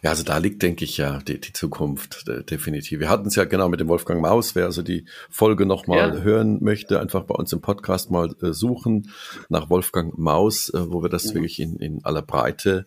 [0.02, 3.00] Ja, also da liegt, denke ich, ja die, die Zukunft äh, definitiv.
[3.00, 6.22] Wir hatten es ja genau mit dem Wolfgang Maus, wer also die Folge nochmal ja.
[6.22, 9.10] hören möchte, einfach bei uns im Podcast mal äh, suchen
[9.48, 11.34] nach Wolfgang Maus, äh, wo wir das mhm.
[11.34, 12.86] wirklich in, in aller Breite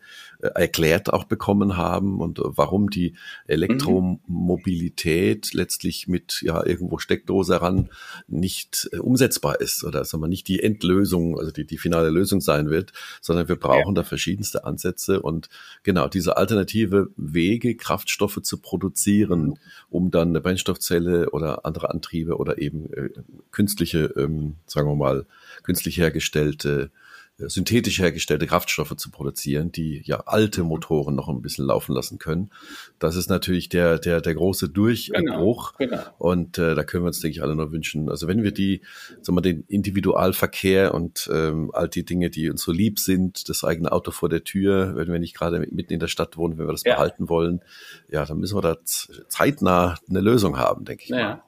[0.53, 3.15] erklärt auch bekommen haben und warum die mhm.
[3.47, 7.89] Elektromobilität letztlich mit ja irgendwo Steckdose ran
[8.27, 12.41] nicht äh, umsetzbar ist oder sagen wir nicht die Endlösung, also die, die finale Lösung
[12.41, 12.91] sein wird,
[13.21, 14.01] sondern wir brauchen ja.
[14.01, 15.47] da verschiedenste Ansätze und
[15.83, 19.57] genau diese alternative Wege, Kraftstoffe zu produzieren,
[19.89, 23.09] um dann eine Brennstoffzelle oder andere Antriebe oder eben äh,
[23.51, 25.25] künstliche, ähm, sagen wir mal,
[25.63, 26.91] künstlich hergestellte
[27.37, 32.49] synthetisch hergestellte Kraftstoffe zu produzieren, die ja alte Motoren noch ein bisschen laufen lassen können.
[32.97, 35.73] Das ist natürlich der, der, der große Durchbruch.
[35.77, 36.03] Genau, genau.
[36.17, 38.09] Und äh, da können wir uns, denke ich, alle nur wünschen.
[38.09, 38.81] Also wenn wir die,
[39.21, 43.65] sagen wir, den Individualverkehr und ähm, all die Dinge, die uns so lieb sind, das
[43.65, 46.67] eigene Auto vor der Tür, wenn wir nicht gerade mitten in der Stadt wohnen, wenn
[46.67, 46.95] wir das ja.
[46.95, 47.61] behalten wollen,
[48.09, 51.17] ja, dann müssen wir da zeitnah eine Lösung haben, denke ich ja.
[51.17, 51.43] mal.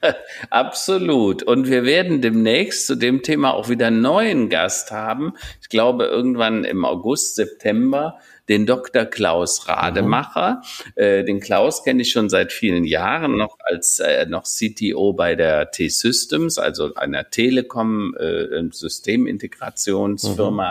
[0.50, 1.42] Absolut.
[1.42, 5.34] Und wir werden demnächst zu dem Thema auch wieder einen neuen Gast haben.
[5.60, 8.18] Ich glaube, irgendwann im August, September
[8.48, 9.04] den Dr.
[9.04, 10.62] Klaus Rademacher.
[10.96, 11.02] Mhm.
[11.02, 15.34] Äh, den Klaus kenne ich schon seit vielen Jahren noch als äh, noch CTO bei
[15.34, 18.48] der T-Systems, also einer Telekom äh.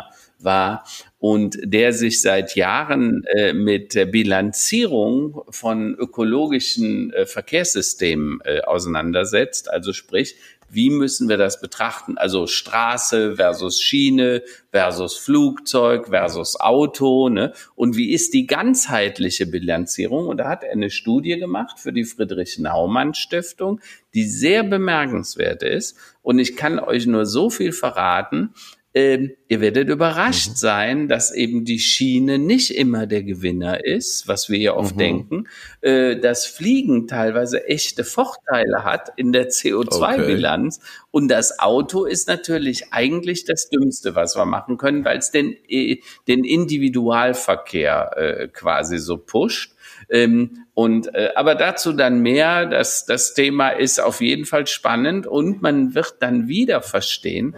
[0.09, 0.83] Mhm war
[1.19, 9.71] und der sich seit Jahren äh, mit der Bilanzierung von ökologischen äh, Verkehrssystemen äh, auseinandersetzt.
[9.71, 10.35] Also sprich,
[10.69, 12.17] wie müssen wir das betrachten?
[12.17, 17.29] Also Straße versus Schiene versus Flugzeug versus Auto.
[17.29, 17.53] Ne?
[17.75, 20.27] Und wie ist die ganzheitliche Bilanzierung?
[20.27, 23.79] Und da hat er eine Studie gemacht für die Friedrich-Naumann-Stiftung,
[24.13, 25.97] die sehr bemerkenswert ist.
[26.21, 28.53] Und ich kann euch nur so viel verraten.
[28.93, 30.55] Ähm, ihr werdet überrascht mhm.
[30.55, 34.99] sein, dass eben die Schiene nicht immer der Gewinner ist, was wir ja oft mhm.
[34.99, 35.47] denken,
[35.81, 40.87] äh, dass Fliegen teilweise echte Vorteile hat in der CO2-Bilanz okay.
[41.11, 45.55] und das Auto ist natürlich eigentlich das Dümmste, was wir machen können, weil es den,
[45.67, 49.73] äh, den Individualverkehr äh, quasi so pusht.
[50.09, 52.65] Ähm, und äh, aber dazu dann mehr.
[52.65, 57.55] Das, das Thema ist auf jeden Fall spannend und man wird dann wieder verstehen,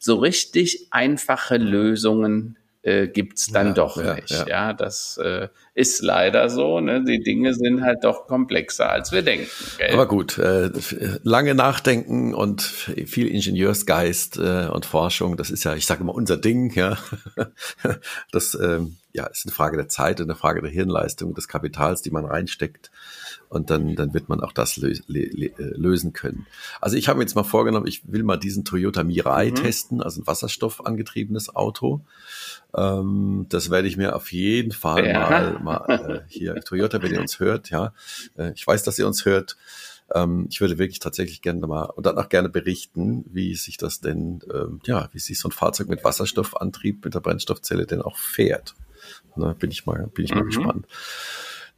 [0.00, 4.30] so richtig einfache Lösungen äh, gibt's dann ja, doch ja, nicht.
[4.30, 4.46] Ja.
[4.46, 6.80] ja, das äh, ist leider so.
[6.80, 7.04] Ne?
[7.04, 9.46] Die Dinge sind halt doch komplexer, als wir denken.
[9.76, 9.92] Gell?
[9.92, 10.70] Aber gut, äh,
[11.22, 16.38] lange Nachdenken und viel Ingenieursgeist äh, und Forschung, das ist ja, ich sage immer, unser
[16.38, 16.72] Ding.
[16.74, 16.96] Ja,
[18.32, 18.80] das äh,
[19.12, 22.24] ja, ist eine Frage der Zeit und eine Frage der Hirnleistung, des Kapitals, die man
[22.24, 22.90] reinsteckt
[23.48, 26.46] und dann, dann wird man auch das lö äh, lösen können.
[26.80, 29.54] Also ich habe mir jetzt mal vorgenommen, ich will mal diesen Toyota Mirai mhm.
[29.56, 32.02] testen, also ein wasserstoffangetriebenes Auto.
[32.76, 35.30] Ähm, das werde ich mir auf jeden Fall ja.
[35.30, 37.92] mal, mal äh, hier, Toyota, wenn ihr uns hört, ja,
[38.36, 39.56] äh, ich weiß, dass ihr uns hört.
[40.12, 44.00] Ähm, ich würde wirklich tatsächlich gerne mal und dann auch gerne berichten, wie sich das
[44.00, 48.16] denn, ähm, ja, wie sich so ein Fahrzeug mit Wasserstoffantrieb mit der Brennstoffzelle denn auch
[48.16, 48.74] fährt.
[49.36, 50.46] Na, bin ich mal, bin ich mal mhm.
[50.46, 50.86] gespannt.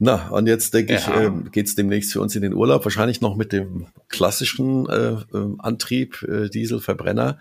[0.04, 0.98] Na, und jetzt denke ja.
[0.98, 4.88] ich, äh, geht es demnächst für uns in den Urlaub, wahrscheinlich noch mit dem klassischen
[4.88, 7.38] äh, äh, Antrieb, äh, Dieselverbrenner.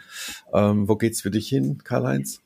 [0.54, 2.40] Ähm, wo geht's für dich hin, Karl-Heinz?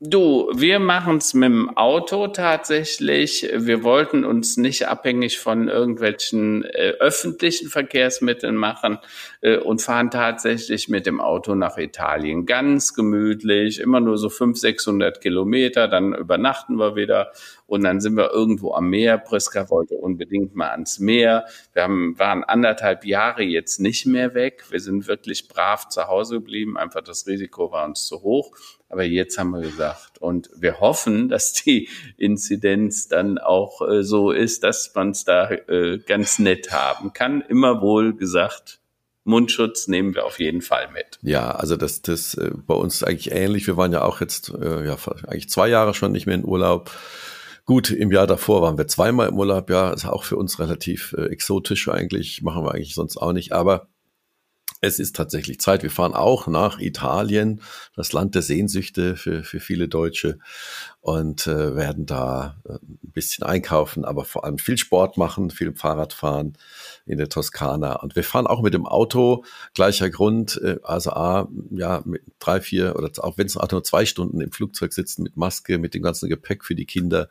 [0.00, 3.50] Du, wir machen es mit dem Auto tatsächlich.
[3.52, 8.98] Wir wollten uns nicht abhängig von irgendwelchen äh, öffentlichen Verkehrsmitteln machen
[9.40, 12.46] äh, und fahren tatsächlich mit dem Auto nach Italien.
[12.46, 17.32] Ganz gemütlich, immer nur so 500, 600 Kilometer, dann übernachten wir wieder
[17.66, 19.18] und dann sind wir irgendwo am Meer.
[19.18, 21.46] Priska wollte unbedingt mal ans Meer.
[21.72, 24.62] Wir haben, waren anderthalb Jahre jetzt nicht mehr weg.
[24.70, 26.78] Wir sind wirklich brav zu Hause geblieben.
[26.78, 28.52] Einfach das Risiko war uns zu hoch.
[28.88, 34.30] Aber jetzt haben wir gesagt, und wir hoffen, dass die Inzidenz dann auch äh, so
[34.30, 37.42] ist, dass man es da äh, ganz nett haben kann.
[37.42, 38.80] Immer wohl gesagt,
[39.24, 41.18] Mundschutz nehmen wir auf jeden Fall mit.
[41.22, 43.66] Ja, also das, das äh, bei uns eigentlich ähnlich.
[43.66, 46.90] Wir waren ja auch jetzt äh, ja eigentlich zwei Jahre schon nicht mehr in Urlaub.
[47.66, 49.68] Gut, im Jahr davor waren wir zweimal im Urlaub.
[49.68, 52.40] Ja, ist auch für uns relativ äh, exotisch eigentlich.
[52.40, 53.52] Machen wir eigentlich sonst auch nicht.
[53.52, 53.88] Aber
[54.80, 55.82] es ist tatsächlich Zeit.
[55.82, 57.60] Wir fahren auch nach Italien,
[57.96, 60.38] das Land der Sehnsüchte für, für viele Deutsche
[61.00, 65.74] und äh, werden da äh, ein bisschen einkaufen, aber vor allem viel Sport machen, viel
[65.74, 66.56] Fahrrad fahren
[67.06, 67.94] in der Toskana.
[67.96, 72.60] Und wir fahren auch mit dem Auto, gleicher Grund, äh, also A, ja, mit drei,
[72.60, 76.02] vier oder auch wenn es nur zwei Stunden im Flugzeug sitzen mit Maske, mit dem
[76.02, 77.28] ganzen Gepäck für die Kinder,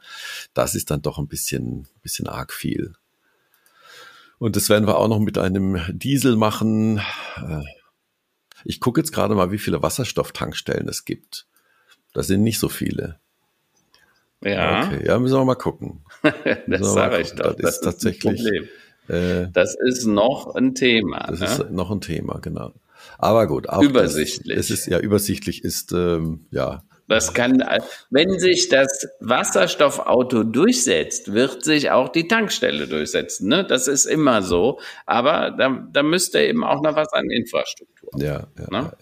[0.53, 2.93] das ist dann doch ein bisschen, bisschen arg viel.
[4.39, 7.01] Und das werden wir auch noch mit einem Diesel machen.
[7.37, 7.63] Äh,
[8.63, 11.47] ich gucke jetzt gerade mal, wie viele Wasserstofftankstellen es gibt.
[12.13, 13.19] Das sind nicht so viele.
[14.43, 14.85] Ja.
[14.85, 16.03] Okay, ja, müssen wir mal gucken.
[16.67, 17.55] das sage ich doch.
[17.55, 18.45] Das, das ist tatsächlich.
[19.07, 21.27] Äh, das ist noch ein Thema.
[21.27, 21.45] Das ne?
[21.45, 22.73] ist noch ein Thema, genau.
[23.17, 24.55] Aber gut, auch übersichtlich.
[24.57, 27.63] Das, es ist ja übersichtlich, ist ähm, ja das kann,
[28.09, 33.47] wenn sich das Wasserstoffauto durchsetzt, wird sich auch die Tankstelle durchsetzen.
[33.47, 33.63] Ne?
[33.63, 34.79] Das ist immer so.
[35.05, 38.11] Aber da, da müsste eben auch noch was an Infrastruktur.
[38.17, 38.71] Ja, ja, ne?
[38.71, 38.95] ja, ja.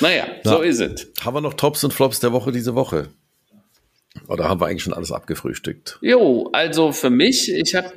[0.00, 1.12] Naja, Na, so ist es.
[1.24, 3.08] Haben wir noch Tops und Flops der Woche diese Woche?
[4.28, 5.98] Oder haben wir eigentlich schon alles abgefrühstückt?
[6.02, 7.92] Jo, also für mich, ich habe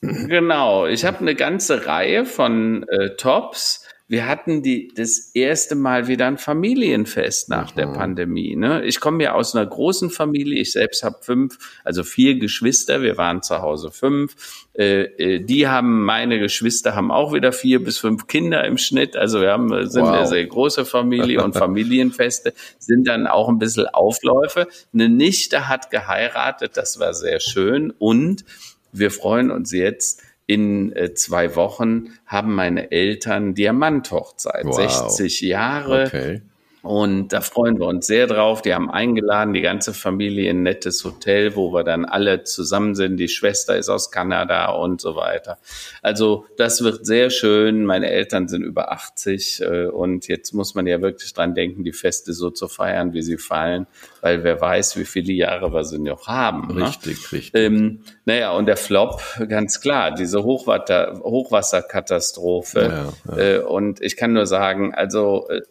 [0.00, 6.06] genau, ich habe eine ganze Reihe von äh, Tops wir hatten die, das erste Mal
[6.06, 7.76] wieder ein Familienfest nach mhm.
[7.76, 8.54] der Pandemie.
[8.54, 8.84] Ne?
[8.84, 10.60] Ich komme ja aus einer großen Familie.
[10.60, 13.02] Ich selbst habe fünf, also vier Geschwister.
[13.02, 14.36] Wir waren zu Hause fünf.
[14.74, 19.16] Äh, äh, die haben, meine Geschwister haben auch wieder vier bis fünf Kinder im Schnitt.
[19.16, 20.12] Also wir haben, sind wow.
[20.12, 24.68] eine sehr große Familie und Familienfeste sind dann auch ein bisschen Aufläufe.
[24.94, 26.76] Eine Nichte hat geheiratet.
[26.76, 27.92] Das war sehr schön.
[27.98, 28.44] Und
[28.92, 34.76] wir freuen uns jetzt, in äh, zwei Wochen haben meine Eltern Diamanthochzeit, wow.
[35.10, 36.06] 60 Jahre.
[36.06, 36.42] Okay.
[36.86, 38.62] Und da freuen wir uns sehr drauf.
[38.62, 42.94] Die haben eingeladen, die ganze Familie in ein nettes Hotel, wo wir dann alle zusammen
[42.94, 43.16] sind.
[43.16, 45.58] Die Schwester ist aus Kanada und so weiter.
[46.00, 47.84] Also das wird sehr schön.
[47.84, 51.92] Meine Eltern sind über 80 äh, und jetzt muss man ja wirklich dran denken, die
[51.92, 53.88] Feste so zu feiern, wie sie fallen,
[54.20, 56.72] weil wer weiß, wie viele Jahre wir sie noch haben.
[56.72, 56.86] Ne?
[56.86, 57.38] Richtig, ne?
[57.38, 57.60] richtig.
[57.60, 63.12] Ähm, naja, und der Flop, ganz klar, diese Hochwasser, Hochwasserkatastrophe.
[63.26, 63.42] Ja, ja.
[63.42, 65.62] Äh, und ich kann nur sagen, also äh,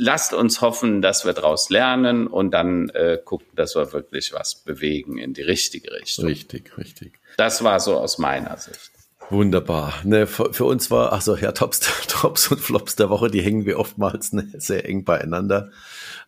[0.00, 4.54] lasst uns hoffen, dass wir daraus lernen und dann äh, gucken, dass wir wirklich was
[4.56, 6.26] bewegen in die richtige Richtung.
[6.26, 7.20] Richtig, richtig.
[7.36, 8.90] Das war so aus meiner Sicht.
[9.28, 9.94] Wunderbar.
[10.02, 13.42] Ne, für, für, uns war, ach so, ja, Tops, Tops und Flops der Woche, die
[13.42, 15.70] hängen wir oftmals ne, sehr eng beieinander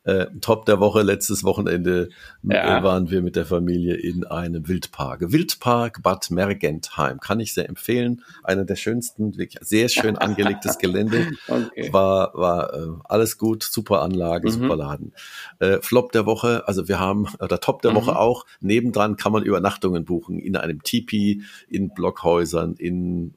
[0.04, 2.08] äh, Top der Woche, letztes Wochenende
[2.42, 2.82] ja.
[2.82, 5.32] waren wir mit der Familie in einem Wildpark.
[5.32, 8.22] Wildpark Bad Mergentheim, kann ich sehr empfehlen.
[8.42, 11.30] Einer der schönsten, wirklich sehr schön angelegtes Gelände.
[11.48, 11.92] Okay.
[11.92, 14.52] War, war äh, alles gut, super Anlage, mhm.
[14.52, 15.12] super Laden.
[15.58, 17.96] Äh, Flop der Woche, also wir haben, oder Top der mhm.
[17.96, 23.34] Woche auch, nebendran kann man Übernachtungen buchen, in einem Tipi, in Blockhäusern, in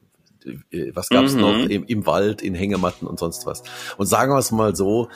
[0.70, 1.40] äh, was gab's mhm.
[1.40, 3.62] noch, Im, im Wald, in Hängematten und sonst was.
[3.96, 5.08] Und sagen wir es mal so,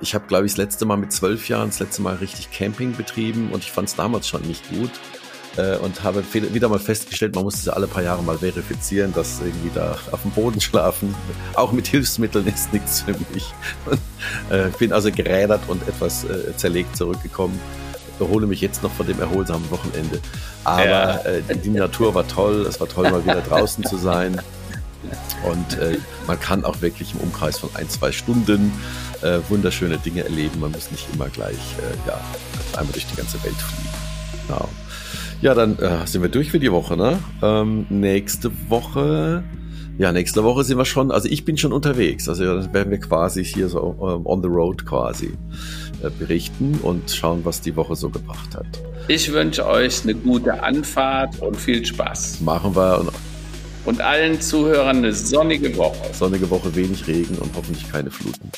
[0.00, 2.96] ich habe, glaube ich, das letzte Mal mit zwölf Jahren, das letzte Mal richtig Camping
[2.96, 4.90] betrieben und ich fand es damals schon nicht gut
[5.56, 9.12] äh, und habe wieder mal festgestellt, man muss es ja alle paar Jahre mal verifizieren,
[9.12, 11.14] dass irgendwie da auf dem Boden schlafen,
[11.54, 13.52] auch mit Hilfsmitteln ist nichts für mich.
[14.50, 17.58] Äh, bin also gerädert und etwas äh, zerlegt zurückgekommen.
[18.18, 20.20] Erhole mich jetzt noch von dem erholsamen Wochenende.
[20.62, 21.16] Aber ja.
[21.20, 24.42] äh, die Natur war toll, es war toll, mal wieder draußen zu sein.
[25.44, 28.72] Und äh, man kann auch wirklich im Umkreis von ein, zwei Stunden
[29.22, 30.60] äh, wunderschöne Dinge erleben.
[30.60, 32.20] Man muss nicht immer gleich äh, ja,
[32.76, 33.88] einmal durch die ganze Welt fliegen.
[34.46, 34.68] Genau.
[35.42, 36.96] Ja, dann äh, sind wir durch für die Woche.
[36.96, 37.18] Ne?
[37.42, 39.42] Ähm, nächste Woche,
[39.96, 42.28] ja, nächste Woche sind wir schon, also ich bin schon unterwegs.
[42.28, 45.32] Also dann werden wir quasi hier so ähm, on the road quasi
[46.02, 48.66] äh, berichten und schauen, was die Woche so gebracht hat.
[49.08, 52.40] Ich wünsche euch eine gute Anfahrt und viel Spaß.
[52.42, 53.06] Machen wir.
[53.84, 56.12] Und, allen Zuhörern eine sonnige Woche.
[56.12, 58.50] Sonnige Woche, wenig Regen und hoffentlich keine Fluten.